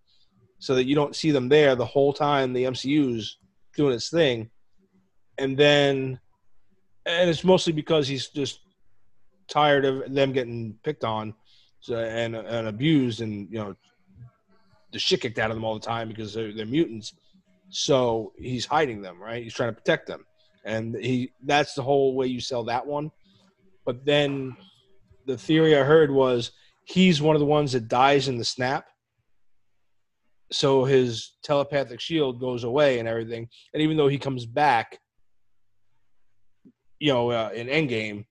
[0.61, 3.39] so that you don't see them there the whole time the MCU's
[3.77, 4.51] doing its thing,
[5.39, 6.21] and then,
[7.05, 8.61] and it's mostly because he's just
[9.49, 11.35] tired of them getting picked on,
[11.81, 13.75] so, and and abused, and you know
[14.93, 17.15] the shit kicked out of them all the time because they're, they're mutants.
[17.71, 19.43] So he's hiding them, right?
[19.43, 20.25] He's trying to protect them,
[20.65, 23.11] and he that's the whole way you sell that one.
[23.85, 24.57] But then
[25.27, 26.53] the theory I heard was
[26.85, 28.87] he's one of the ones that dies in the snap.
[30.51, 34.99] So his telepathic shield goes away and everything, and even though he comes back,
[36.99, 38.25] you know, uh, in Endgame,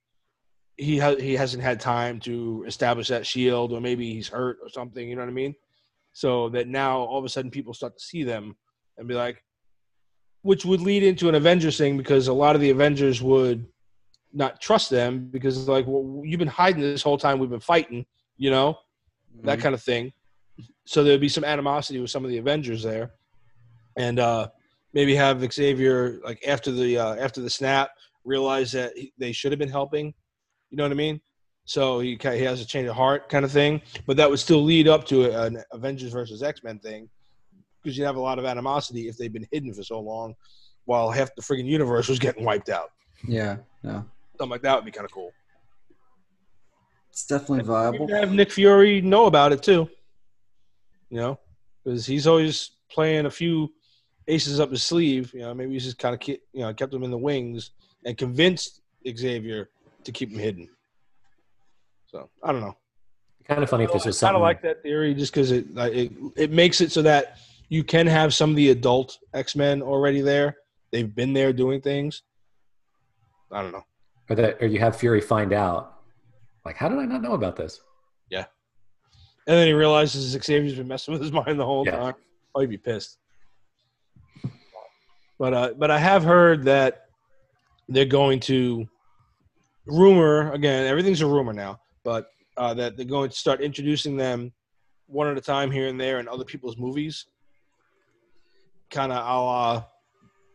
[0.77, 4.69] he ha- he hasn't had time to establish that shield, or maybe he's hurt or
[4.69, 5.07] something.
[5.09, 5.55] You know what I mean?
[6.13, 8.55] So that now all of a sudden people start to see them
[8.97, 9.43] and be like,
[10.41, 13.65] which would lead into an Avengers thing because a lot of the Avengers would
[14.33, 17.39] not trust them because it's like, well, you've been hiding this whole time.
[17.39, 18.05] We've been fighting,
[18.37, 18.77] you know,
[19.43, 20.13] that kind of thing.
[20.85, 23.11] So there'd be some animosity with some of the Avengers there,
[23.95, 24.49] and uh,
[24.93, 27.89] maybe have Xavier like after the uh, after the snap
[28.23, 30.13] realize that he, they should have been helping.
[30.69, 31.21] You know what I mean?
[31.65, 34.63] So he he has a change of heart kind of thing, but that would still
[34.63, 37.09] lead up to an Avengers versus X Men thing
[37.83, 40.33] because you'd have a lot of animosity if they've been hidden for so long,
[40.85, 42.91] while half the friggin' universe was getting wiped out.
[43.27, 44.03] Yeah, yeah.
[44.37, 45.31] Something like that would be kind of cool.
[47.09, 48.07] It's definitely viable.
[48.09, 49.89] Have Nick Fury know about it too.
[51.09, 51.39] You know,
[51.83, 53.73] because he's always playing a few
[54.27, 55.33] aces up his sleeve.
[55.33, 57.71] You know, maybe he's just kind of you know kept him in the wings
[58.05, 59.69] and convinced Xavier
[60.07, 60.67] to keep them hidden.
[62.07, 62.75] So I don't know.
[63.47, 65.65] Kind of funny if this was I kind of like that theory just because it,
[65.77, 67.37] it it makes it so that
[67.69, 70.57] you can have some of the adult X Men already there.
[70.91, 72.23] They've been there doing things.
[73.51, 73.83] I don't know.
[74.29, 75.93] or that, or you have Fury find out.
[76.65, 77.79] Like, how did I not know about this?
[78.29, 78.45] Yeah.
[79.47, 81.97] And then he realizes Xavier's been messing with his mind the whole Yeah.
[81.97, 82.15] time.
[82.53, 83.17] Oh, he'd be pissed.
[85.39, 87.05] But uh, but I have heard that
[87.87, 88.87] they're going to
[89.87, 90.85] rumor again.
[90.85, 94.51] Everything's a rumor now, but uh, that they're going to start introducing them
[95.07, 97.25] one at a time here and there in other people's movies,
[98.89, 99.83] kind of a la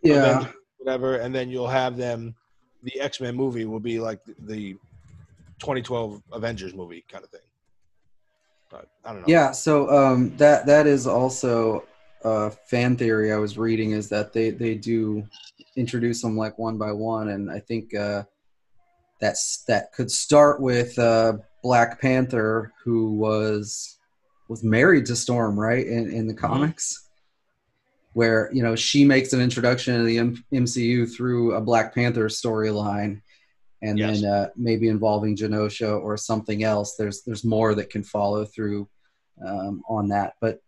[0.03, 2.35] Yeah, Avengers, whatever, and then you'll have them.
[2.83, 4.73] The X Men movie will be like the
[5.61, 7.41] 2012 Avengers movie kind of thing.
[8.71, 9.29] But I don't know.
[9.29, 9.53] yeah.
[9.53, 11.85] So um, that that is also
[12.25, 15.25] a fan theory I was reading is that they they do
[15.77, 18.25] introduce them like one by one, and I think uh,
[19.23, 23.97] that's that could start with uh, Black Panther, who was
[24.49, 25.87] was married to Storm, right?
[25.87, 27.09] In in the comics.
[28.15, 32.29] Where you know she makes an introduction to the M- MCU through a Black Panther
[32.29, 33.23] storyline,
[33.81, 34.21] and Yes.
[34.21, 36.97] then uh, maybe involving Genosha or something else.
[36.97, 38.87] There's there's more that can follow through
[39.47, 40.35] um, on that.
[40.43, 40.59] But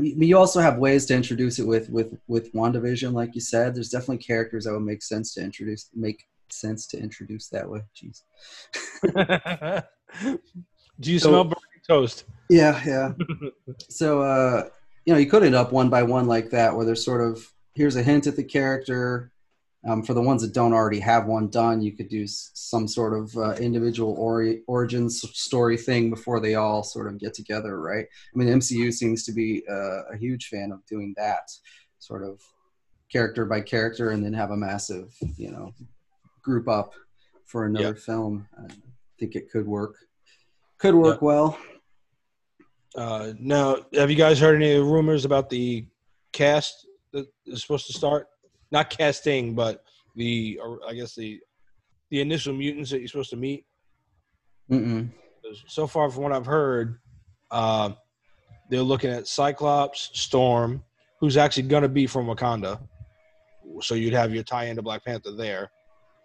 [0.00, 3.74] you also have ways to introduce it with with with WandaVision, like you said.
[3.74, 7.80] There's definitely characters that would make sense to introduce make sense to introduce that way.
[7.96, 8.22] Jeez.
[11.00, 12.24] Do you So- smell burning toast?
[12.48, 13.12] Yeah, yeah.
[13.88, 14.68] so uh,
[15.06, 17.44] you know, you could end up one by one like that, where there's sort of
[17.74, 19.30] here's a hint at the character.
[19.84, 22.86] Um, for the ones that don't already have one done, you could do s- some
[22.86, 27.80] sort of uh, individual ori- origins story thing before they all sort of get together,
[27.80, 28.06] right?
[28.32, 31.50] I mean, MCU seems to be uh, a huge fan of doing that,
[31.98, 32.40] sort of
[33.10, 35.74] character by character, and then have a massive, you know,
[36.42, 36.94] group up
[37.46, 37.92] for another Yeah.
[37.94, 38.48] film.
[38.58, 38.68] I
[39.18, 39.96] think it could work.
[40.78, 41.56] Could work well.
[42.94, 45.86] Uh, now, have you guys heard any rumors about the
[46.32, 48.28] cast that is supposed to start?
[48.70, 49.84] Not casting, but
[50.16, 51.40] the or I guess the
[52.10, 53.64] the initial mutants that you're supposed to meet.
[54.70, 55.10] Mm-mm.
[55.66, 56.98] So far, from what I've heard,
[57.50, 57.92] uh,
[58.68, 60.82] they're looking at Cyclops, Storm,
[61.20, 62.80] who's actually going to be from Wakanda.
[63.80, 65.70] So you'd have your tie into Black Panther there.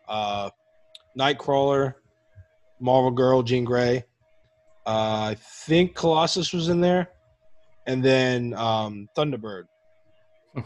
[0.07, 0.49] Uh,
[1.17, 1.95] Nightcrawler,
[2.79, 4.03] Marvel Girl, Jean Grey.
[4.85, 7.09] Uh, I think Colossus was in there,
[7.87, 9.63] and then um, Thunderbird,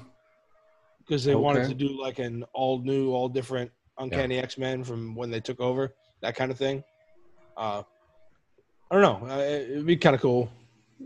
[0.99, 5.15] because they wanted to do like an all new, all different Uncanny X Men from
[5.15, 6.83] when they took over, that kind of thing.
[7.57, 7.81] Uh,
[8.91, 9.33] I don't know.
[9.33, 10.51] Uh, it'd be kind of cool.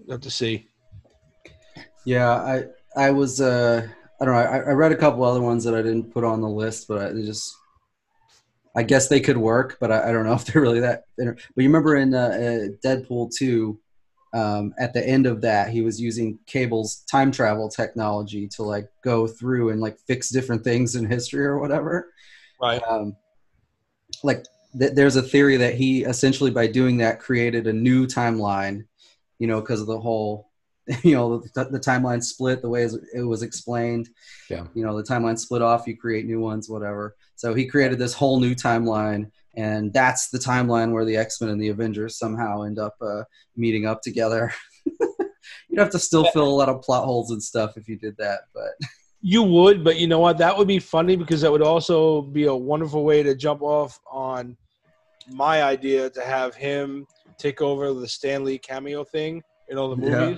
[0.10, 0.68] Have to see.
[2.06, 2.64] Yeah, I
[2.98, 3.88] I was uh
[4.20, 4.40] I don't know.
[4.40, 7.02] I, I read a couple other ones that I didn't put on the list, but
[7.02, 7.56] I they just
[8.76, 11.04] I guess they could work, but I, I don't know if they're really that.
[11.18, 13.80] But you remember in uh, uh, Deadpool two,
[14.34, 18.90] um, at the end of that, he was using Cable's time travel technology to like
[19.02, 22.12] go through and like fix different things in history or whatever.
[22.62, 22.82] Right.
[22.84, 23.16] Um,
[24.24, 24.46] like
[24.78, 28.86] th- there's a theory that he essentially by doing that created a new timeline,
[29.40, 30.45] you know, because of the whole,
[31.04, 34.10] you know, the, the timeline split the way it was explained.
[34.50, 34.68] Yeah.
[34.74, 37.16] You know, the timeline split off, you create new ones, whatever.
[37.36, 41.50] So he created this whole new timeline, and that's the timeline where the X Men
[41.50, 43.24] and the Avengers somehow end up uh,
[43.56, 44.54] meeting up together.
[45.70, 48.16] You'd have to still fill a lot of plot holes and stuff if you did
[48.18, 48.72] that, but
[49.28, 50.38] You would, but you know what?
[50.38, 54.00] That would be funny because that would also be a wonderful way to jump off
[54.06, 54.56] on
[55.32, 57.08] my idea to have him
[57.40, 60.38] take over the Stan Lee cameo thing in all the Yeah.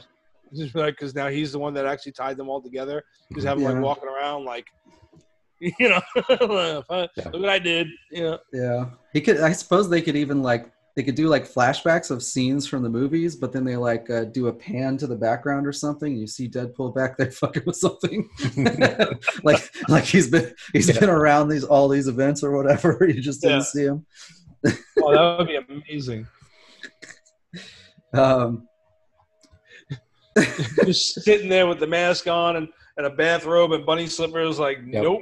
[0.56, 3.04] Just like because now he's the one that actually tied them all together.
[3.44, 3.72] Have him Yeah.
[3.72, 4.66] like walking around like
[5.60, 7.88] You know, look what I did.
[8.12, 9.40] You know, Yeah, he could.
[9.42, 12.90] I suppose they could even like they could do like flashbacks of scenes from the
[12.90, 16.12] movies, but then they like uh, do a pan to the background or something.
[16.12, 18.28] And you see Deadpool back there fucking with something,
[19.44, 21.00] like like he's been he's Yeah.
[21.00, 22.98] been around these all these events or whatever.
[23.08, 23.64] You just didn't Yeah.
[23.64, 24.06] see him.
[25.04, 26.28] oh, that would be amazing.
[28.14, 28.68] Um,
[30.86, 32.68] Just sitting there with the mask on and,
[32.98, 35.04] and a bathrobe and bunny slippers, like Yep.
[35.04, 35.22] nope.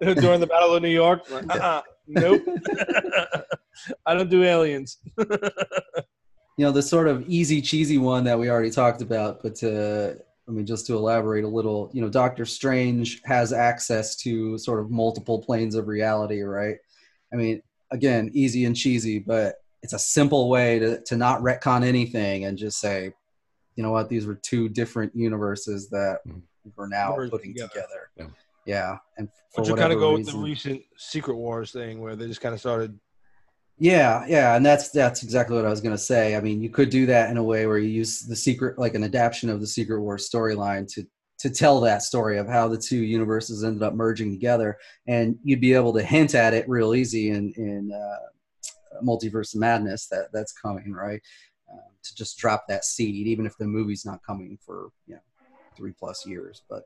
[0.00, 2.42] During the Battle of New York, like, uh-uh, nope.
[4.06, 4.98] I don't do aliens.
[5.16, 10.12] you know the sort of easy cheesy one that we already talked about but uh
[10.48, 14.80] i mean just to elaborate a little you know doctor strange has access to sort
[14.80, 16.76] of multiple planes of reality right
[17.32, 19.54] i mean again easy and cheesy but
[19.84, 23.12] it's a simple way to, to not retcon anything and just say
[23.78, 26.42] you know what these were two different universes that Mhm.
[26.76, 27.70] we're now Merged putting together.
[27.72, 28.26] together Yeah.
[28.66, 32.00] yeah and for Which would whatever kind of go with the recent Secret Wars thing,
[32.00, 32.98] where they just kind of started.
[33.78, 36.34] Yeah, yeah, and that's that's exactly what I was gonna say.
[36.34, 38.96] I mean, you could do that in a way where you use the secret, like
[38.96, 41.06] an adaptation of the Secret Wars storyline to
[41.38, 44.76] to tell that story of how the two universes ended up merging together,
[45.06, 49.60] and you'd be able to hint at it real easy in in uh, Multiverse of
[49.60, 51.22] Madness that that's coming, right?
[52.04, 55.20] To just drop that seed, even if the movie's not coming for you know
[55.76, 56.84] three plus years, but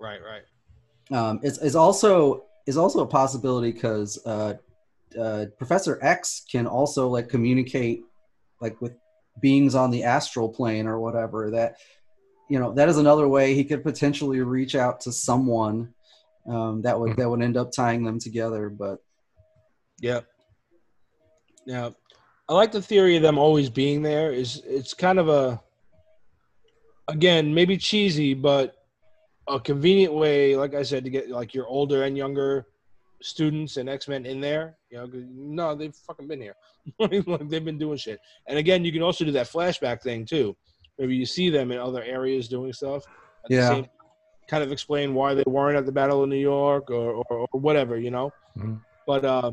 [0.00, 1.18] Right, right.
[1.18, 4.54] um, is is also is also a possibility because uh,
[5.20, 8.02] uh, Professor X can also like communicate
[8.60, 8.94] like with
[9.40, 11.50] beings on the astral plane or whatever.
[11.50, 11.76] That
[12.48, 15.94] you know that is another way he could potentially reach out to someone
[16.48, 18.68] um, that would that would end up tying them together.
[18.68, 18.98] But
[20.00, 20.20] yeah.
[21.66, 21.90] Yeah.
[22.48, 24.32] I like the theory of them always being there.
[24.32, 25.60] Is it's kind of a
[27.08, 28.76] again, maybe cheesy, but
[29.48, 32.66] a convenient way, like I said, to get like your older and younger
[33.22, 34.76] students and X Men in there.
[34.90, 36.56] You know, 'cause, no, they've fucking been here.
[36.98, 38.20] like they've been doing shit.
[38.46, 40.56] And again, you can also do that flashback thing too.
[40.98, 43.04] Maybe you see them in other areas doing stuff.
[43.48, 43.68] Yeah.
[43.68, 43.86] Same,
[44.48, 47.60] kind of explain why they weren't at the Battle of New York or, or, or
[47.60, 48.32] whatever, you know.
[48.56, 48.80] Mhm.
[49.06, 49.52] But uh,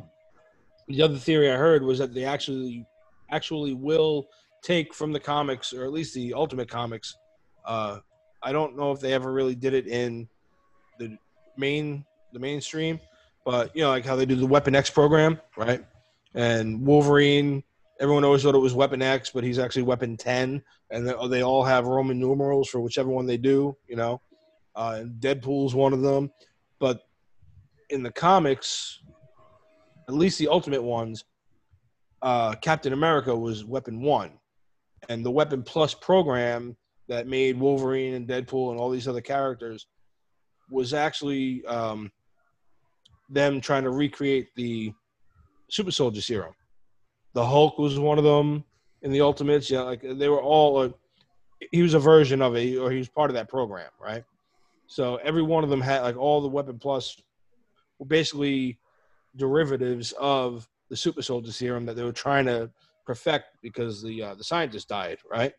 [0.93, 2.85] the other theory I heard was that they actually
[3.31, 4.27] actually will
[4.63, 7.15] take from the comics, or at least the Ultimate Comics.
[7.65, 7.99] Uh,
[8.43, 10.27] I don't know if they ever really did it in
[10.99, 11.17] the
[11.57, 12.99] main the mainstream,
[13.45, 15.83] but you know, like how they do the Weapon X program, right?
[16.33, 17.63] And Wolverine,
[17.99, 21.63] everyone always thought it was Weapon X, but he's actually Weapon Ten, and they, all
[21.63, 24.21] have Roman numerals for whichever one they do, you know.
[24.75, 26.31] Uh, Deadpool's one of them,
[26.79, 27.01] but
[27.89, 29.00] in the comics,
[30.11, 31.23] at least the Ultimate ones,
[32.21, 34.31] uh, Captain America was Weapon One,
[35.09, 36.75] and the Weapon Plus program
[37.07, 39.87] that made Wolverine and Deadpool and all these other characters
[40.69, 42.11] was actually um,
[43.29, 44.93] them trying to recreate the
[45.69, 46.53] Super Soldier Serum.
[47.33, 48.63] The Hulk was one of them
[49.01, 49.69] in the Ultimates.
[49.69, 50.77] Yeah, like they were all.
[50.77, 50.89] Uh,
[51.71, 54.23] he was a version of it, or he was part of that program, right?
[54.87, 57.15] So every one of them had like all the Weapon Plus
[57.97, 58.77] were basically
[59.35, 62.69] derivatives of the Super Soldier Serum that they were trying to
[63.05, 65.53] perfect because the uh, the scientist died, right?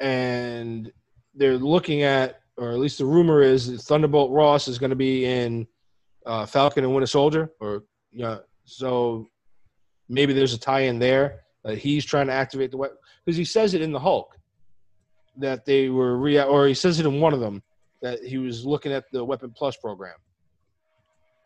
[0.00, 0.92] And
[1.34, 4.96] they're looking at, or at least the rumor is, that Thunderbolt Ross is going to
[4.96, 5.66] be in
[6.26, 8.38] uh, Falcon and Winter Soldier, or yeah.
[8.64, 9.28] So
[10.08, 13.74] maybe there's a tie-in there that he's trying to activate the weapon because he says
[13.74, 14.36] it in the Hulk
[15.36, 17.62] that they were re, or he says it in one of them
[18.02, 20.16] that he was looking at the Weapon Plus program,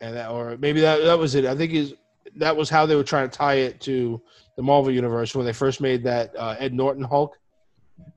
[0.01, 1.45] and that, or maybe that that was it.
[1.45, 1.93] I think is
[2.35, 4.21] that was how they were trying to tie it to
[4.57, 7.37] the Marvel universe when they first made that uh, Ed Norton Hulk.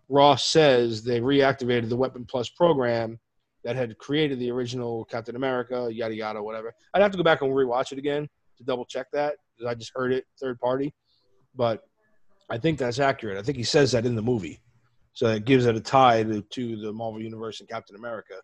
[0.09, 3.19] Ross says they reactivated the Weapon Plus program
[3.65, 6.75] that had created the original Captain America, yada yada, whatever.
[6.93, 8.29] I'd have to go back and rewatch it again
[8.59, 10.93] to double check that I just heard it third party,
[11.55, 11.83] but
[12.51, 13.39] I think that's accurate.
[13.39, 14.61] I think he says that in the movie,
[15.13, 18.35] so it gives it a tie to, to the Marvel Universe and Captain America,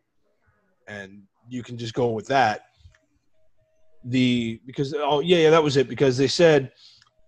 [0.86, 2.62] and you can just go with that.
[4.05, 6.73] The because oh yeah yeah that was it because they said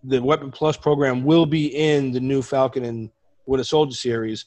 [0.03, 3.09] the Weapon Plus program will be in the new Falcon and
[3.45, 4.45] Winter Soldier series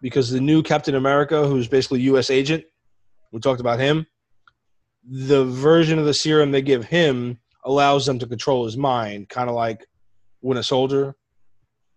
[0.00, 2.30] because the new Captain America, who's basically U.S.
[2.30, 2.64] agent,
[3.32, 4.06] we talked about him.
[5.04, 9.48] The version of the serum they give him allows them to control his mind, kind
[9.48, 9.86] of like
[10.40, 11.14] Winter Soldier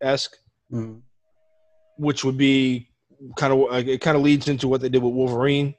[0.01, 0.35] esque,
[0.71, 1.01] mm,
[1.97, 2.89] which would be
[3.37, 5.75] kind of it kind of leads into what they did with Wolverine,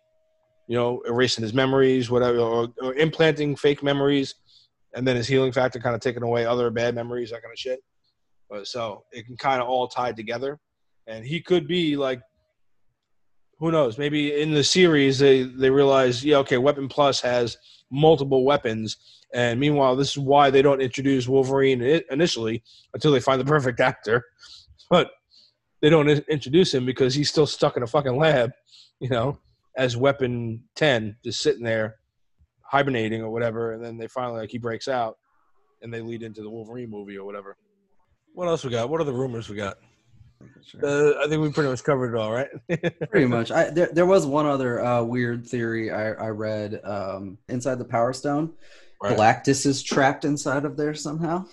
[0.66, 4.34] you know, erasing his memories, whatever, or, or implanting fake memories,
[4.94, 7.58] and then his healing factor kind of taking away other bad memories, that kind of
[7.58, 7.80] shit.
[8.48, 10.58] But so it can kind of all tie together,
[11.06, 12.20] and he could be like
[13.62, 13.96] who knows?
[13.96, 17.56] Maybe in the series they they realize, yeah, okay, Weapon Plus has
[17.92, 18.96] multiple weapons,
[19.32, 23.78] and meanwhile, this is why they don't introduce Wolverine initially until they find the perfect
[23.78, 24.24] actor,
[24.90, 25.12] but
[25.80, 28.50] they don't introduce him because he's still stuck in a fucking lab,
[28.98, 29.38] you know,
[29.76, 31.96] as Weapon Ten, just sitting there
[32.62, 35.18] hibernating or whatever, and then they finally like he breaks out,
[35.82, 37.56] and they lead into the Wolverine movie or whatever.
[38.34, 38.88] What else we got?
[38.88, 39.76] What are the rumors we got?
[40.82, 42.48] Uh, I think we pretty much covered it all, right?
[43.10, 43.52] Pretty much.
[43.52, 46.80] I, there, there was one other uh, weird theory I, I read.
[46.82, 48.52] Um, inside the Power Stone,
[49.00, 49.16] Right.
[49.16, 51.44] Galactus is trapped inside of there somehow.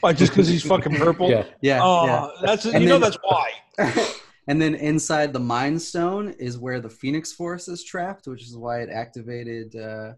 [0.00, 0.12] Why?
[0.12, 1.30] Just because he's fucking purple?
[1.30, 1.44] Yeah.
[1.62, 1.80] Yeah.
[1.82, 2.28] Oh, yeah.
[2.46, 3.52] that's And you know then- that's why.
[4.46, 8.56] and then inside the Mind Stone is where the Phoenix Force is trapped, which is
[8.56, 10.12] why it activated uh,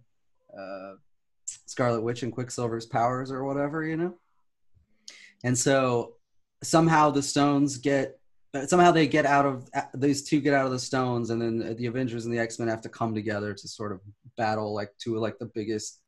[0.56, 0.92] uh,
[1.46, 4.14] Scarlet Witch and Quicksilver's powers or whatever, you know.
[5.44, 6.14] And so
[6.62, 8.18] somehow the stones get
[8.54, 11.40] uh, somehow they get out of uh, these two get out of the stones, and
[11.40, 14.00] then the Avengers and the X Men have to come together to sort of
[14.36, 16.00] battle like two of like the biggest,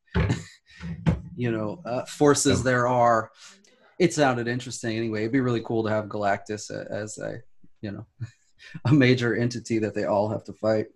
[1.37, 3.31] you know, uh, forces there are.
[3.99, 5.21] It sounded interesting anyway.
[5.21, 7.39] It'd be really cool to have Galactus as a,
[7.81, 8.07] you know,
[8.85, 10.87] a major entity that they all have to fight.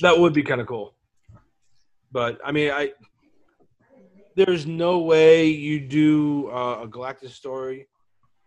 [0.00, 0.94] That would be kind of cool.
[2.12, 2.92] But I mean, I
[4.36, 7.88] there's no way you do uh, a Galactus story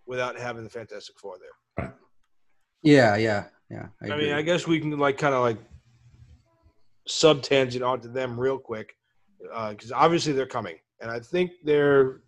[0.05, 1.93] without having the Fantastic Four there.
[2.83, 3.87] Yeah, yeah, yeah.
[4.01, 4.25] I, agree.
[4.25, 5.57] mean, I guess we can like kind of like
[7.07, 8.93] sub tangent onto them real quick
[9.39, 12.21] because obviously they're coming, and I think they're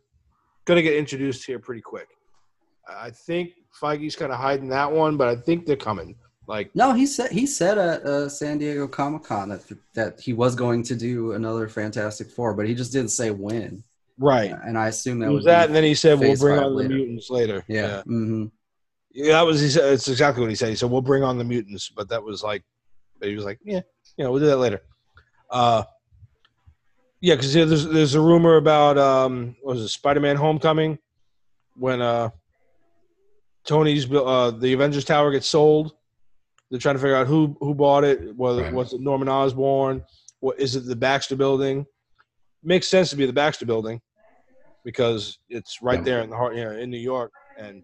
[0.65, 2.07] gonna get introduced here pretty quick.
[2.87, 6.15] I think Feige's kind of hiding that one, but I think they're coming.
[6.47, 9.61] Like, No, he said he said at uh, San Diego Comic Con that
[9.93, 13.83] that he was going to do another Fantastic Four, but he just didn't say when.
[14.17, 14.55] right?
[14.65, 16.89] And I assume that was that, and then he said we'll bring on later.
[16.89, 17.63] the mutants later.
[17.67, 18.01] yeah.
[18.01, 18.45] hmm
[19.11, 19.93] Yeah, that was he said.
[19.93, 20.69] It's exactly what he said.
[20.69, 22.63] He said we'll bring on the mutants, but that was like
[23.21, 23.81] he was like, yeah,
[24.17, 24.81] you know, we'll do that later.
[25.51, 25.83] Uh,
[27.21, 30.97] yeah, because there's there's a rumor about um, what was it Spider-Man: Homecoming
[31.75, 32.29] when uh,
[33.69, 35.93] Tony's uh, the Avengers Tower gets sold.
[36.71, 38.35] They're trying to figure out who who bought it.
[38.35, 38.73] Whether Right.
[38.73, 40.03] was it Norman Osborn?
[40.39, 40.87] What is it?
[40.87, 41.85] The Baxter Building
[42.63, 44.01] makes sense to be the Baxter Building
[44.83, 46.03] because it's right Yeah.
[46.03, 47.83] there in the heart, you know, in New York, and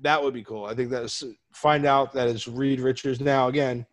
[0.00, 0.64] that would be cool.
[0.64, 3.20] I think that's find out that it's Reed Richards.
[3.20, 3.84] Now again,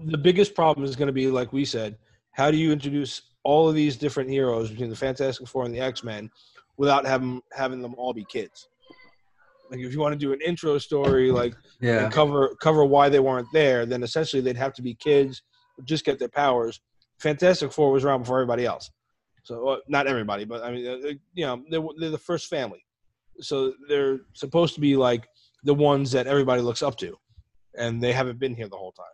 [0.00, 1.96] the biggest problem is going to be like we said,
[2.32, 5.78] how do you introduce all of these different heroes between the Fantastic Four and the
[5.80, 6.28] X Men
[6.76, 8.66] without having having them all be kids?
[9.70, 12.10] Like if you want to do an intro story, like Yeah.
[12.10, 15.42] cover cover why they weren't there, then essentially they'd have to be kids,
[15.84, 16.80] just get their powers.
[17.20, 18.90] Fantastic Four was around before everybody else,
[19.44, 22.48] so well, not everybody, but I mean, uh, uh, you know, they're, they're the first
[22.48, 22.84] family,
[23.40, 25.26] so they're supposed to be like
[25.64, 27.16] the ones that everybody looks up to,
[27.76, 29.06] and they haven't been here the whole time.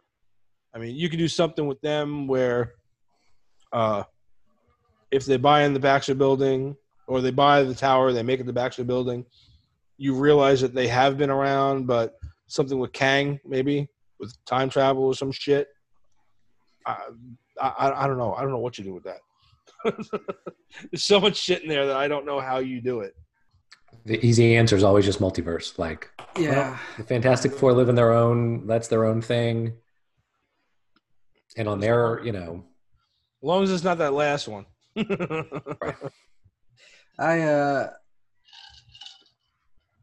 [0.74, 2.74] I mean, you can do something with them where,
[3.72, 4.04] uh,
[5.10, 6.76] if they buy in the Baxter Building
[7.08, 9.24] or they buy the tower, they make it the Baxter Building.
[9.98, 12.14] You realize that they have been around, but
[12.48, 13.88] something with Kang maybe
[14.20, 15.68] with time travel or some shit.
[16.86, 16.96] I,
[17.60, 18.34] I, I don't know.
[18.34, 19.20] I don't know what you do with that.
[20.90, 23.14] There's so much shit in there that I don't know how you do it.
[24.04, 25.78] The easy answer is always just multiverse.
[25.78, 26.78] Like Yeah.
[26.96, 28.66] the Fantastic Four live in their own.
[28.66, 29.72] That's their own thing.
[31.56, 32.64] And on their, you know,
[33.42, 34.66] As long as it's not that last one.
[37.18, 37.90] I uh ha- ha-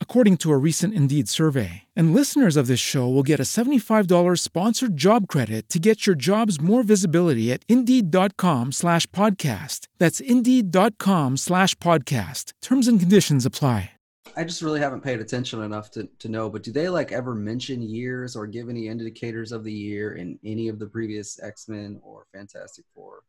[0.00, 1.84] according to a recent Indeed survey.
[1.94, 6.16] And listeners of this show will get a $75 sponsored job credit to get your
[6.16, 9.86] jobs more visibility at Indeed.com slash podcast.
[9.98, 12.52] That's Indeed.com slash podcast.
[12.60, 13.92] Terms and conditions apply.
[14.36, 17.34] I just really haven't paid attention enough to, to know, but do they like ever
[17.34, 21.98] mention years or give any indicators of the year in any of the previous X-Men
[22.02, 23.22] or Fantastic Four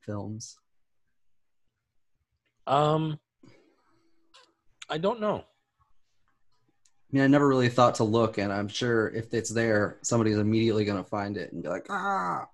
[0.00, 0.56] films?
[2.66, 3.18] um,
[4.88, 5.44] I don't know.
[7.12, 10.84] Mean, I never really thought to look, and I'm sure if it's there, somebody's immediately
[10.84, 12.46] going to find it and be like, ah,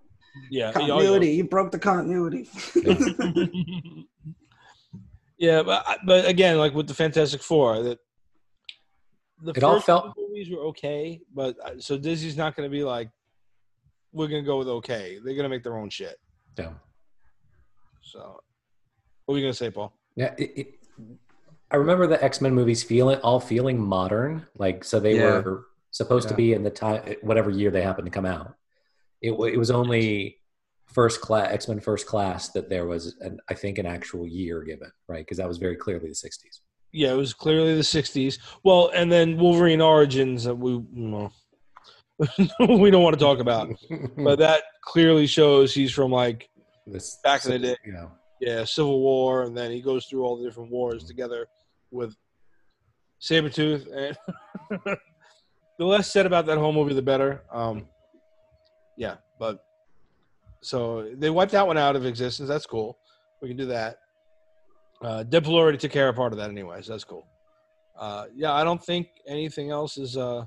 [0.50, 2.48] Yeah, continuity, you broke the continuity.
[5.38, 7.98] Yeah, but but again, like with the Fantastic Four, that
[9.42, 12.72] the It all first felt- movies were okay, but uh, so Disney's not going to
[12.74, 13.10] be like,
[14.12, 15.18] we're going to go with okay.
[15.22, 16.16] They're going to make their own shit.
[16.58, 16.72] Yeah.
[18.02, 18.40] So,
[19.26, 19.92] what were you going to say, Paul?
[20.14, 20.75] Yeah, it, it,
[21.70, 25.40] I remember the X Men movies feeling all feeling modern, like so they Yeah.
[25.40, 28.54] were supposed to be in the time whatever year they happened to come out.
[29.22, 30.38] It it was only
[30.86, 34.62] first class X Men First Class that there was an I think an actual year
[34.62, 35.24] given, right?
[35.24, 36.60] Because that was very clearly the '60s.
[36.92, 38.38] Yeah, it was clearly the '60s.
[38.62, 41.32] Well, and then Wolverine Origins that we you know,
[42.78, 43.68] we don't want to talk about,
[44.16, 46.48] but that clearly shows he's from like
[46.86, 47.76] this Back in the day.
[47.84, 48.10] you know.
[48.40, 51.46] Yeah Civil War, and then he goes through all the different wars together
[51.90, 52.16] with
[53.20, 53.86] Sabretooth.
[53.94, 54.16] And
[55.78, 57.42] the less said about that whole movie, the better.
[57.50, 57.86] Um,
[58.96, 59.64] yeah, but
[60.62, 62.48] so they wiped that one out of existence.
[62.48, 62.98] That's cool.
[63.42, 63.98] We can do that.
[65.02, 66.86] Uh, Deadpool already took care of part of that, anyways.
[66.86, 67.26] That's cool.
[67.98, 70.46] Uh, yeah, I don't think anything else is uh,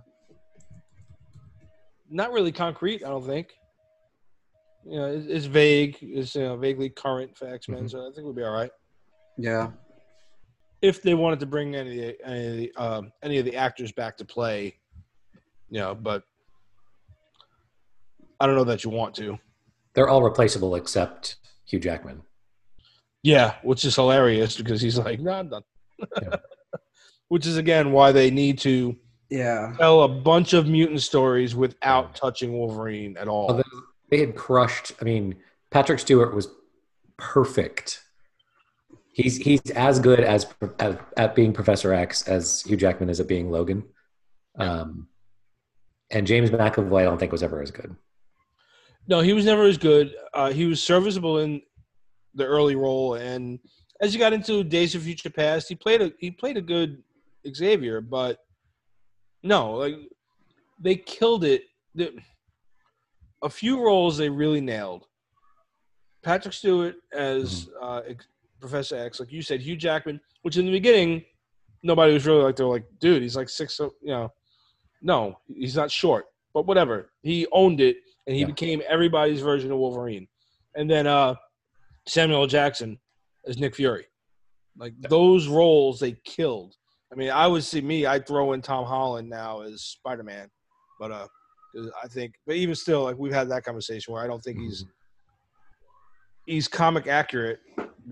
[2.10, 3.04] not really concrete.
[3.04, 3.48] I don't think.
[4.86, 5.98] You know, it's, it's vague.
[6.02, 7.92] It's you know, vaguely current for X Men, Mhm.
[7.92, 8.72] so I think we'll be all right.
[9.38, 9.72] yeah.
[10.82, 13.56] If they wanted to bring any of the any of the, um, any of the
[13.58, 14.76] actors back to play,
[15.70, 16.24] you know, but
[18.40, 19.38] I don't know that you want to.
[19.94, 22.22] They're all replaceable except Hugh Jackman.
[23.24, 25.64] Yeah, which is hilarious because he's like, no, I'm done.
[26.22, 26.36] Yeah.
[27.28, 28.96] which is again why they need to
[29.30, 29.74] Yeah.
[29.78, 33.50] tell a bunch of mutant stories without touching Wolverine at all.
[33.50, 33.64] Although
[34.10, 34.94] they had crushed.
[35.02, 35.36] I mean,
[35.72, 36.48] Patrick Stewart was
[37.18, 38.04] perfect.
[39.14, 40.48] He's he's as good as
[40.80, 43.84] at, at being Professor X as Hugh Jackman is at being Logan.
[44.58, 45.08] Um,
[46.12, 47.96] and James McAvoy, I don't think was ever as good.
[49.08, 50.16] No, he was never as good.
[50.34, 51.62] Uh, he was serviceable in
[52.36, 53.60] the early role, and
[54.02, 57.04] as he got into Days of Future Past, he played a he played a good
[57.48, 58.40] Xavier, but
[59.44, 59.96] no, like
[60.80, 61.64] they killed it.
[63.42, 65.06] A few roles they really nailed.
[66.24, 68.02] Patrick Stewart as uh,
[68.60, 71.24] Professor X, like you said, Hugh Jackman, which in the beginning
[71.82, 74.30] nobody was really like they're like, dude, he's like six, you know,
[75.02, 77.12] no, he's not short, but whatever.
[77.24, 78.48] He owned it, and he Yeah.
[78.48, 80.28] became everybody's version of Wolverine.
[80.76, 81.36] And then uh,
[82.06, 83.00] Samuel Jackson
[83.48, 84.06] as Nick Fury,
[84.78, 86.76] like those roles they killed.
[87.14, 90.50] I mean, I would see me, I'd throw in Tom Holland now as Spider Man,
[91.00, 91.28] but uh,
[91.74, 94.60] 'cause I think, but even still, like we've had that conversation where I don't think
[94.60, 94.92] he's mm-hmm.
[96.46, 97.60] he's comic accurate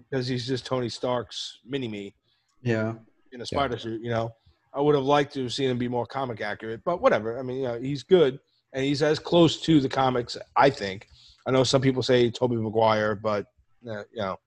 [0.10, 2.16] because he's just Tony Stark's mini me
[2.62, 2.94] Yeah.
[3.32, 4.02] in a spider suit.
[4.02, 4.32] You know,
[4.74, 7.40] I would have liked to have seen him be more comic accurate, but whatever.
[7.40, 8.40] I mean, you know, he's good
[8.74, 10.38] and he's as close to the comics.
[10.56, 11.08] I think.
[11.46, 13.48] I know some people say Tobey Maguire, but
[13.82, 14.38] you know,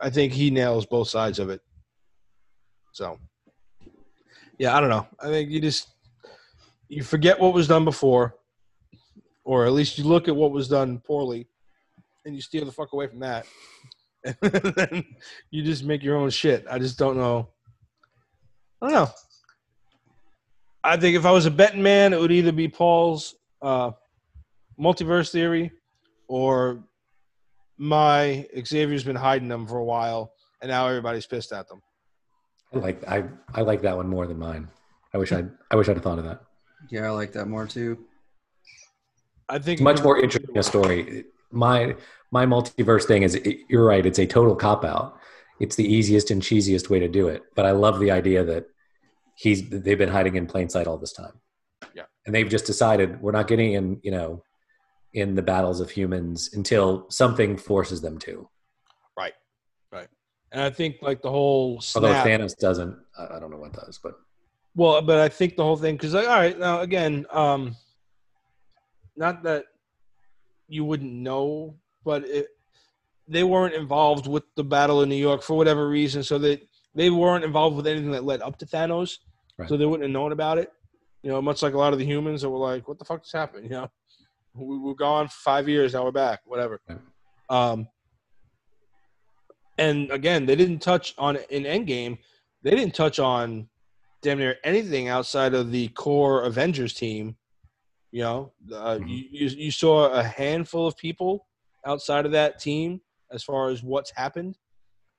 [0.00, 1.60] I think he nails both sides of it.
[2.92, 3.18] So,
[4.58, 5.06] yeah, I don't know.
[5.20, 5.93] I think you just
[6.88, 8.36] you forget what was done before,
[9.44, 11.46] or at least you look at what was done poorly,
[12.24, 13.46] and you steer the fuck away from that.
[14.24, 15.04] And then
[15.50, 16.64] you just make your own shit.
[16.70, 17.50] I just don't know.
[18.80, 19.10] I don't know.
[20.82, 23.90] I think if I was a betting man, it would either be Paul's uh,
[24.80, 25.72] multiverse theory
[26.26, 26.82] or
[27.76, 31.82] my Xavier's been hiding them for a while, and now everybody's pissed at them.
[32.74, 34.68] I like I I like that one more than mine.
[35.12, 36.42] I wish I I wish I'd thought of that.
[36.90, 37.98] Yeah, I like that more too.
[39.48, 41.24] I think It's much more interesting a story.
[41.50, 41.96] My
[42.30, 44.04] my multiverse thing is it, you're right.
[44.04, 45.18] It's a total cop out.
[45.60, 47.42] It's the easiest and cheesiest way to do it.
[47.54, 48.66] But I love the idea that
[49.36, 51.40] he's they've been hiding in plain sight all this time.
[51.94, 52.04] Yeah.
[52.24, 54.00] and they've just decided we're not getting in.
[54.02, 54.42] You know,
[55.14, 58.48] in the battles of humans until something forces them to.
[59.16, 59.32] Right,
[59.92, 60.08] right.
[60.50, 62.26] And I think like the whole Although snap.
[62.26, 64.14] Thanos doesn't, I I don't know what does, but
[64.76, 67.76] Well, but I think the whole thing because like, all right now again, um,
[69.16, 69.66] not that
[70.68, 72.48] you wouldn't know, but it,
[73.28, 76.62] they weren't involved with the battle in New York for whatever reason, so they
[76.94, 79.18] they weren't involved with anything that led up to Thanos,
[79.56, 79.68] Right.
[79.68, 80.72] so they wouldn't have known about it.
[81.22, 83.22] You know, much like a lot of the humans that were like, "What the fuck
[83.22, 83.90] just happened?" You know,
[84.54, 86.80] we were gone for five years, now we're back, whatever.
[86.88, 86.98] Right.
[87.50, 87.88] Um,
[89.78, 92.18] and again, they didn't touch on in Endgame.
[92.62, 93.68] They didn't touch on
[94.24, 97.36] damn near anything outside of the core Avengers team.
[98.10, 99.08] You know, uh, Mhm.
[99.08, 101.46] you, you saw a handful of people
[101.84, 103.00] outside of that team
[103.30, 104.56] as far as what's happened.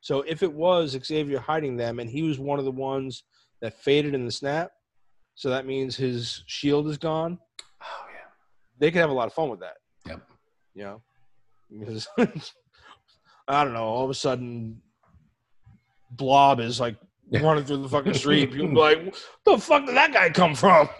[0.01, 3.23] So if it was Xavier hiding them and he was one of the ones
[3.61, 4.71] that faded in the snap,
[5.35, 7.37] so that means his shield is gone.
[7.81, 8.29] Oh yeah.
[8.79, 9.77] They could have a lot of fun with that.
[10.07, 10.21] Yep.
[10.73, 11.03] You know,
[11.69, 12.07] because
[13.47, 13.83] I don't know.
[13.83, 14.81] All of a sudden,
[16.11, 16.95] Blob is like.
[17.31, 18.51] Running through the fucking street.
[18.51, 19.15] People be like,
[19.45, 20.89] "The fuck did that guy come from?"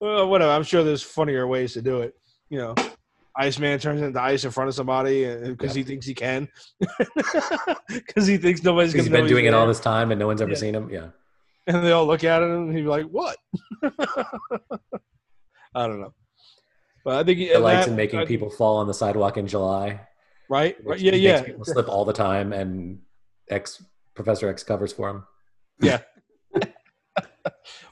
[0.00, 0.50] well, whatever.
[0.52, 2.14] I'm sure there's funnier ways to do it.
[2.50, 2.74] You know,
[3.36, 6.48] Iceman turns into ice in front of somebody uh, because he thinks he can,
[7.88, 10.26] because he thinks nobody's gonna He's know been doing it all this time and no
[10.26, 10.56] one's ever Yeah.
[10.56, 10.90] seen him.
[10.90, 11.08] Yeah.
[11.66, 13.36] and they all look at him and he'd be like, "What?"
[15.74, 16.14] I don't know,
[17.04, 19.46] but I think he- Delights that- in making I- people fall on the sidewalk in
[19.46, 20.00] July.
[20.48, 23.00] right, right, yeah, he yeah, People slip all the time, and
[23.50, 23.82] X
[24.14, 25.24] Professor X covers for him.
[25.80, 26.00] yeah.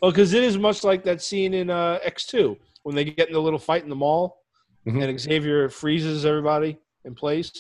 [0.03, 3.29] well, because it is much like that scene in uh, X two when they get
[3.29, 4.43] in the little fight in the mall,
[4.87, 5.03] Mhm.
[5.03, 7.51] and Xavier freezes everybody in place.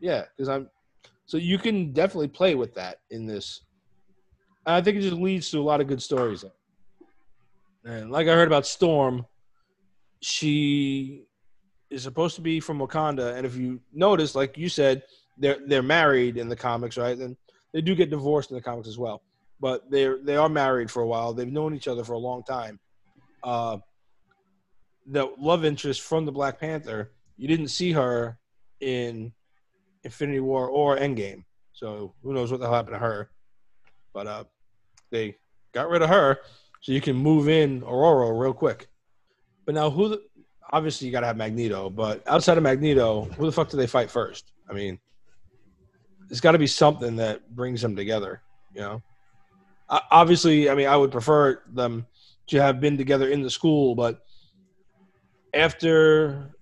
[0.00, 0.68] Yeah, because I'm.
[1.26, 3.62] So you can definitely play with that in this.
[4.66, 6.44] I think it just leads to a lot of good stories.
[7.84, 9.24] And like I heard about Storm,
[10.20, 11.24] she
[11.90, 15.02] is supposed to be from Wakanda, and if you notice, like you said,
[15.38, 17.16] they're they're married in the comics, right?
[17.16, 17.36] And
[17.72, 19.22] they do get divorced in the comics as well,
[19.60, 21.32] but they're they are married for a while.
[21.32, 22.78] They've known each other for a long time.
[23.42, 23.78] Uh,
[25.06, 28.38] the love interest from the Black Panther, you didn't see her
[28.80, 29.32] in
[30.02, 33.30] Infinity War or Endgame, so who knows what the hell happened to her?
[34.12, 34.44] But uh,
[35.10, 35.36] they
[35.72, 36.38] got rid of her,
[36.80, 38.88] so you can move in Ororo real quick.
[39.66, 40.10] But now, who?
[40.10, 40.22] The,
[40.70, 41.90] obviously, you got to have Magneto.
[41.90, 44.52] But outside of Magneto, who the fuck do they fight first?
[44.68, 44.98] I mean,
[46.28, 48.42] there's got to be something that brings them together.
[48.74, 49.02] You know,
[49.88, 52.06] O- obviously, I mean, I would prefer them
[52.48, 54.24] to have been together in the school, but
[55.52, 56.54] after,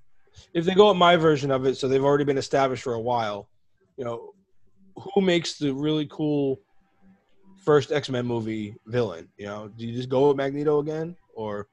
[0.55, 3.01] if they go at my version of it, so they've already been established for a
[3.01, 3.49] while.
[3.97, 4.35] You know,
[5.15, 6.61] who makes the really cool
[7.65, 9.29] first X Men movie villain?
[9.37, 11.69] You know, do you just go with Magneto again, or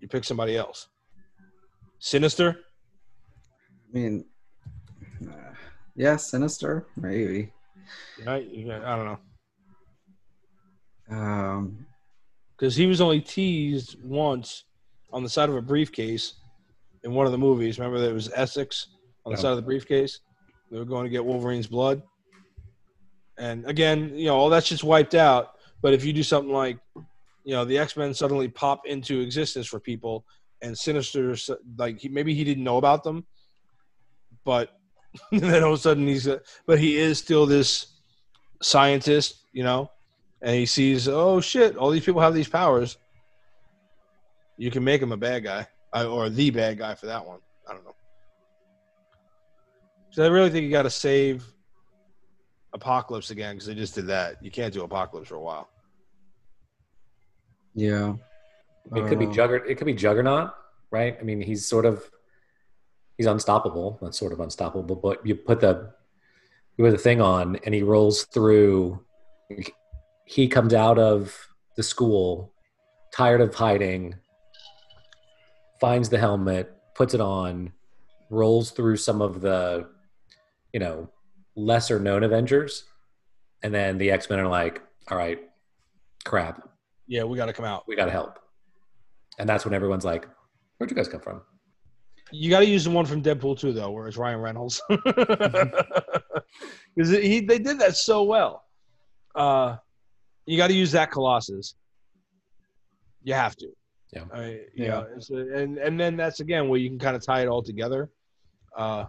[0.00, 0.88] you pick somebody else?
[1.98, 2.60] Sinister.
[3.88, 4.24] I mean,
[5.98, 7.52] yeah, Sinister, maybe.
[8.18, 9.18] You I don't know.
[11.10, 11.86] Um,
[12.56, 14.64] because he was only teased once
[15.12, 16.34] on the side of a briefcase
[17.02, 17.78] in one of the movies.
[17.78, 18.88] Remember, there was Essex
[19.26, 19.42] on the Yeah.
[19.42, 20.20] side of the briefcase.
[20.70, 22.02] They were going to get Wolverine's blood,
[23.36, 25.54] and again, you know, all that's just wiped out.
[25.82, 26.78] But if you do something like,
[27.44, 30.24] you know, the X Men suddenly pop into existence for people,
[30.62, 31.34] and Sinister,
[31.76, 33.26] like he, maybe he didn't know about them,
[34.44, 34.77] but
[35.32, 37.86] then all of a sudden he's, a, but he is still this
[38.62, 39.90] scientist, you know,
[40.42, 42.96] and he sees, oh shit, all these people have these powers.
[44.56, 47.38] You can make him a bad guy, uh, or the bad guy for that one.
[47.68, 47.94] I don't know.
[50.10, 51.44] So I really think you got to save
[52.72, 54.42] Apocalypse again because they just did that.
[54.42, 55.68] You can't do Apocalypse for a while.
[57.74, 58.14] yeah.
[58.96, 59.68] It could be Uh, Jugger.
[59.68, 60.54] It could be Juggernaut,
[60.90, 61.18] right?
[61.20, 62.10] I mean, he's sort of
[63.18, 63.98] he's unstoppable.
[64.00, 65.92] That's sort of unstoppable, but you put the
[66.76, 69.04] you put the thing on, and he rolls through.
[70.24, 71.36] He comes out of
[71.76, 72.52] the school,
[73.12, 74.14] tired of hiding,
[75.80, 77.72] finds the helmet, puts it on,
[78.30, 79.88] rolls through some of the,
[80.72, 81.08] you know,
[81.56, 82.84] lesser known Avengers,
[83.62, 85.40] and then the X Men are like, "All right,
[86.24, 86.68] crap,
[87.06, 87.88] Yeah, we got to come out.
[87.88, 88.38] we got to help.
[89.38, 90.28] And that's when everyone's like,
[90.76, 91.42] where'd you guys come from?
[92.30, 97.10] You got to use the one from Deadpool too, though, where it's Ryan Reynolds, because
[97.10, 98.64] he they did that so well.
[99.34, 99.76] Uh,
[100.46, 101.74] you got to use that Colossus.
[103.22, 103.68] You have to.
[104.12, 104.24] Yeah.
[104.32, 105.04] I mean, Yeah.
[105.30, 105.36] yeah.
[105.36, 108.10] a- and and then that's again where you can kind of tie it all together.
[108.76, 109.04] Uh,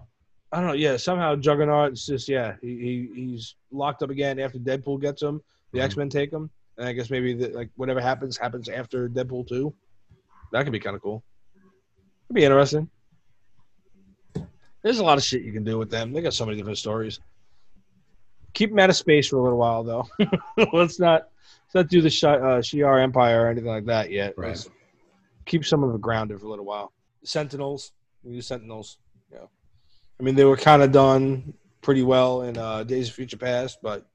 [0.52, 0.74] I don't know.
[0.74, 5.22] Yeah, somehow Juggernaut is just yeah he, he he's locked up again after Deadpool gets
[5.22, 5.42] him.
[5.74, 5.84] The Mhm.
[5.84, 9.48] X Men take him, and I guess maybe the, like whatever happens happens after Deadpool
[9.48, 9.74] two.
[10.52, 11.24] That could be kind of cool.
[12.28, 12.90] Could be interesting.
[14.82, 16.14] There's a lot of shit you can do with them.
[16.14, 17.20] They got so many different stories.
[18.54, 20.08] Keep them out of space for a little while, though.
[20.74, 21.30] let's not
[21.68, 24.34] let's not do the Shi- uh, Shi'ar Empire or anything like that yet.
[24.38, 24.50] Right.
[24.50, 24.70] Let's
[25.46, 26.94] keep some of it grounded for a little while.
[27.24, 27.92] Sentinels,
[28.24, 28.98] we use Sentinels.
[29.32, 29.46] Yeah,
[30.20, 33.80] I mean they were kind of done pretty well in uh, Days of Future Past,
[33.84, 34.08] but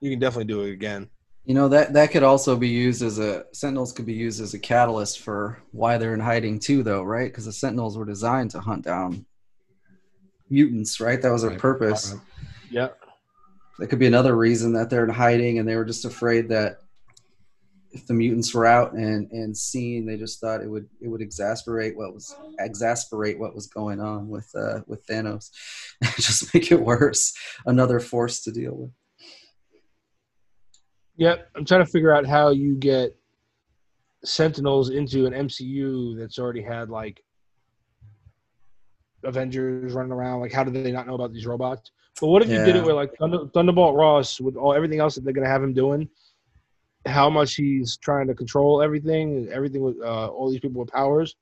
[0.00, 1.08] you can definitely do it again.
[1.44, 4.54] You know that that could also be used as a Sentinels could be used as
[4.54, 7.30] a catalyst for why they're in hiding too, though, right?
[7.30, 9.26] Because the Sentinels were designed to hunt down
[10.50, 11.20] mutants, right?
[11.22, 11.58] That was their Right.
[11.60, 12.14] purpose.
[12.70, 12.88] Yeah,
[13.78, 16.78] That could be another reason that they're in hiding, and they were just afraid that
[17.92, 21.22] if the mutants were out and and seen, they just thought it would it would
[21.22, 25.50] exasperate what was exasperate what was going on with uh, with Thanos,
[26.16, 27.32] just make it worse.
[27.66, 28.90] Another force to deal with.
[31.16, 33.16] Yep, I'm trying to figure out how you get
[34.24, 37.22] Sentinels into an MCU that's already had like
[39.24, 40.40] Avengers running around.
[40.40, 41.90] Like, how did they not know about these robots?
[42.20, 45.14] But what if you did it with like Thunder, Thunderbolt Ross with all everything else
[45.14, 46.08] that they're gonna have him doing?
[47.06, 51.34] How much he's trying to control everything, everything with uh, all these people with powers.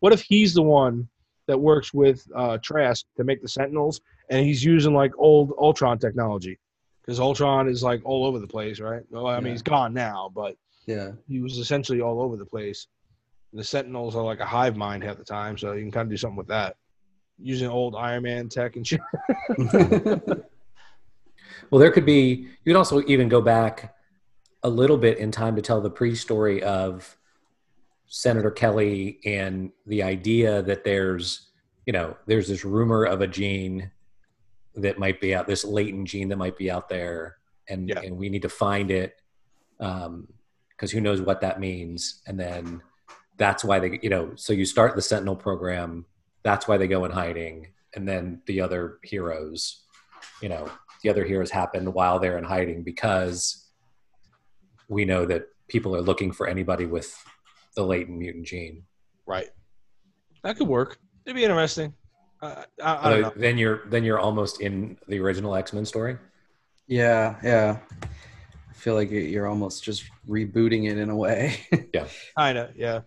[0.00, 1.08] What if he's the one
[1.46, 4.00] that works with uh, Trask to make the Sentinels,
[4.30, 6.58] and he's using like old Ultron technology?
[7.02, 9.02] Because Ultron is like all over the place, right?
[9.10, 9.52] Well, I mean, Yeah.
[9.52, 10.56] he's gone now, but
[10.86, 11.12] Yeah.
[11.28, 12.86] he was essentially all over the place.
[13.52, 16.10] The Sentinels are like a hive mind half the time, so you can kind of
[16.10, 16.76] do something with that,
[17.42, 19.00] using old Iron Man tech and shit.
[21.70, 22.48] Well, there could be.
[22.64, 23.94] You could also even go back
[24.64, 27.16] a little bit in time to tell the pre-story of
[28.06, 31.48] Senator Kelly and the idea that there's,
[31.86, 33.90] you know, there's this rumor of a gene
[34.74, 37.36] that might be out, this latent gene that might be out there,
[37.68, 38.00] and Yeah.
[38.00, 39.20] and we need to find it,
[39.78, 40.26] um,
[40.70, 42.82] because who knows what that means, and then
[43.36, 46.04] that's why they, you know, so you start the Sentinel program.
[46.42, 49.82] That's why they go in hiding, and then the other heroes,
[50.40, 50.70] you know,
[51.02, 53.66] the other heroes happen while they're in hiding because
[54.88, 57.14] we know that people are looking for anybody with
[57.76, 58.84] the latent mutant gene.
[59.26, 59.48] Right.
[60.42, 60.98] That could work.
[61.24, 61.94] It'd be interesting.
[62.42, 63.34] Uh, I, I don't Uh, know.
[63.36, 66.16] then you're then you're almost in the original X Men story.
[66.86, 67.78] yeah, yeah.
[68.02, 71.60] I feel like you're almost just rebooting it in a way.
[71.94, 72.06] Yeah.
[72.38, 73.00] Kinda, yeah.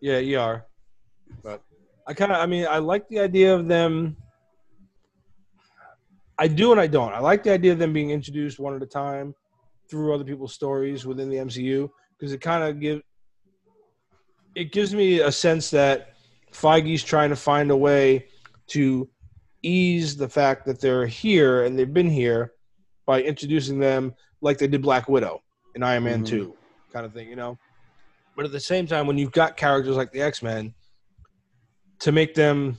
[0.00, 0.64] Yeah, you are.
[1.42, 1.62] But
[2.08, 4.16] I kind of, I mean, I like the idea of them.
[6.38, 7.12] I do and I don't.
[7.12, 9.34] I like the idea of them being introduced one at a time
[9.90, 13.02] through other people's stories within the MCU because it kind of give
[14.54, 16.14] it gives me a sense that
[16.52, 18.26] Feige's trying to find a way
[18.68, 19.08] to
[19.62, 22.52] ease the fact that they're here and they've been here
[23.04, 25.42] by introducing them like they did Black Widow
[25.74, 26.28] in Iron Man Mhm.
[26.28, 26.56] 2
[26.92, 27.58] kind of thing, you know.
[28.36, 30.74] But at the same time when you've got characters like the X-Men
[32.00, 32.76] to make them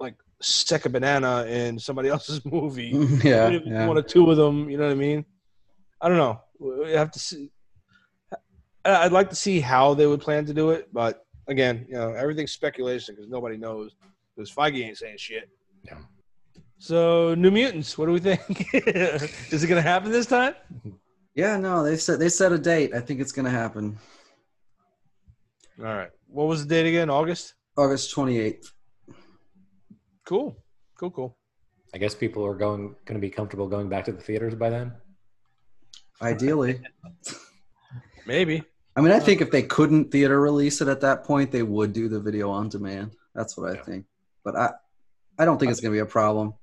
[0.00, 2.92] like stick a banana in somebody else's movie
[3.24, 3.86] yeah, yeah.
[3.86, 4.70] one or two of them.
[4.70, 5.24] You know what I mean?
[6.00, 6.40] I don't know.
[6.58, 7.50] We have to see.
[8.84, 12.12] I'd like to see how they would plan to do it, but again, you know,
[12.12, 13.94] everything's speculation because nobody knows.
[14.34, 15.50] Because Feige ain't saying shit.
[15.84, 15.98] Yeah.
[16.78, 17.98] So, New Mutants.
[17.98, 18.72] What do we think?
[19.52, 20.54] Is it going to happen this time?
[21.38, 22.92] Yeah, no, they said they set a date.
[22.92, 23.96] I think it's gonna happen.
[25.78, 26.10] All right.
[26.26, 27.10] What was the date again?
[27.10, 27.54] August.
[27.78, 28.72] August twenty eighth.
[30.26, 30.56] Cool.
[30.98, 31.10] Cool.
[31.10, 31.36] Cool.
[31.94, 34.68] I guess people are going going to be comfortable going back to the theaters by
[34.70, 34.92] then.
[36.20, 36.80] Ideally.
[38.26, 38.62] Maybe.
[38.96, 41.92] I mean, I think if they couldn't theater release it at that point, they would
[41.92, 43.12] do the video on demand.
[43.34, 43.82] That's what I Yeah.
[43.84, 44.04] think.
[44.44, 44.70] But I,
[45.38, 46.54] I don't think it's going to be a problem.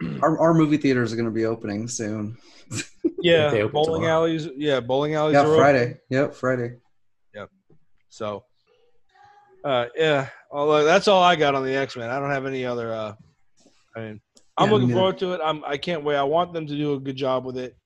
[0.22, 2.38] Our, our movie theaters are going to be opening soon.
[3.20, 3.50] Yeah.
[3.50, 4.22] they open Bowling tomorrow.
[4.24, 4.48] alleys.
[4.56, 4.80] Yeah.
[4.80, 5.34] Bowling alleys.
[5.34, 5.58] Yeah, are open.
[5.58, 5.96] Friday.
[6.10, 6.70] Yep, Friday.
[7.34, 7.50] Yep.
[8.08, 8.44] So,
[9.64, 12.10] uh, yeah, although that's all I got on the X Men.
[12.10, 12.92] I don't have any other.
[12.92, 13.14] Uh,
[13.96, 14.20] I mean,
[14.58, 15.40] I'm Yeah, looking me forward to it.
[15.42, 15.64] I'm.
[15.64, 16.16] I can't wait.
[16.16, 17.76] I want them to do a good job with it.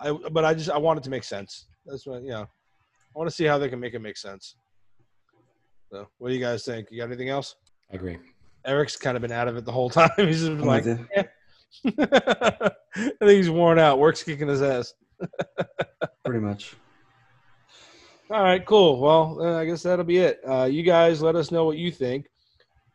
[0.00, 1.66] I, but I just I want it to make sense.
[1.86, 2.42] That's what you know.
[2.42, 4.56] I want to see how they can make it make sense.
[5.90, 6.88] So, what do you guys think?
[6.90, 7.54] You got anything else?
[7.90, 8.18] I agree.
[8.66, 10.10] Eric's kind of been out of it the whole time.
[10.16, 11.24] He's just I'm like, with you.
[11.98, 12.70] I
[13.20, 13.98] think he's worn out.
[13.98, 14.92] Work's kicking his ass.
[16.24, 16.74] Pretty much.
[18.28, 18.98] All right, cool.
[18.98, 20.40] Well, I guess that'll be it.
[20.44, 22.26] Uh, you guys, let us know what you think.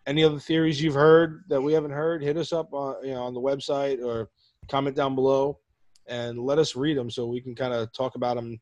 [0.05, 2.21] Any other theories you've heard that we haven't heard?
[2.21, 4.27] Hit us up on you know on the website or
[4.69, 5.57] comment down below,
[6.07, 8.59] and let us read them so we can kind of talk about them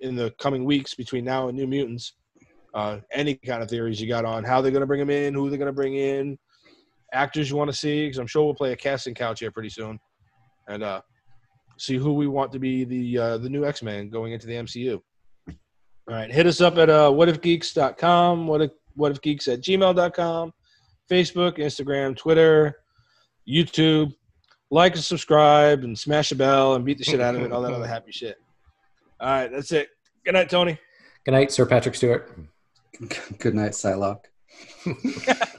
[0.00, 2.14] in the coming weeks between now and New Mutants.
[2.74, 5.32] Uh, any kind of theories you got on how they're going to bring them in,
[5.32, 6.36] who they're going to bring in,
[7.12, 9.70] actors you want to see, because I'm sure we'll play a casting couch here pretty
[9.70, 10.00] soon,
[10.66, 11.02] and uh,
[11.76, 14.54] see who we want to be the uh, the new X Men going into the
[14.54, 15.00] MCU.
[16.08, 16.30] All right.
[16.30, 20.52] Hit us up at uh, whatifgeeks.com, what if, whatifgeeks at gmail.com,
[21.10, 22.76] Facebook, Instagram, Twitter,
[23.46, 24.14] YouTube.
[24.70, 27.62] Like and subscribe and smash a bell and beat the shit out of it, all
[27.62, 28.36] that other happy shit.
[29.18, 29.50] All right.
[29.50, 29.88] That's it.
[30.24, 30.78] Good night, Tony.
[31.24, 32.38] Good night, Sir Patrick Stewart.
[33.38, 34.24] Good night, Psylocke.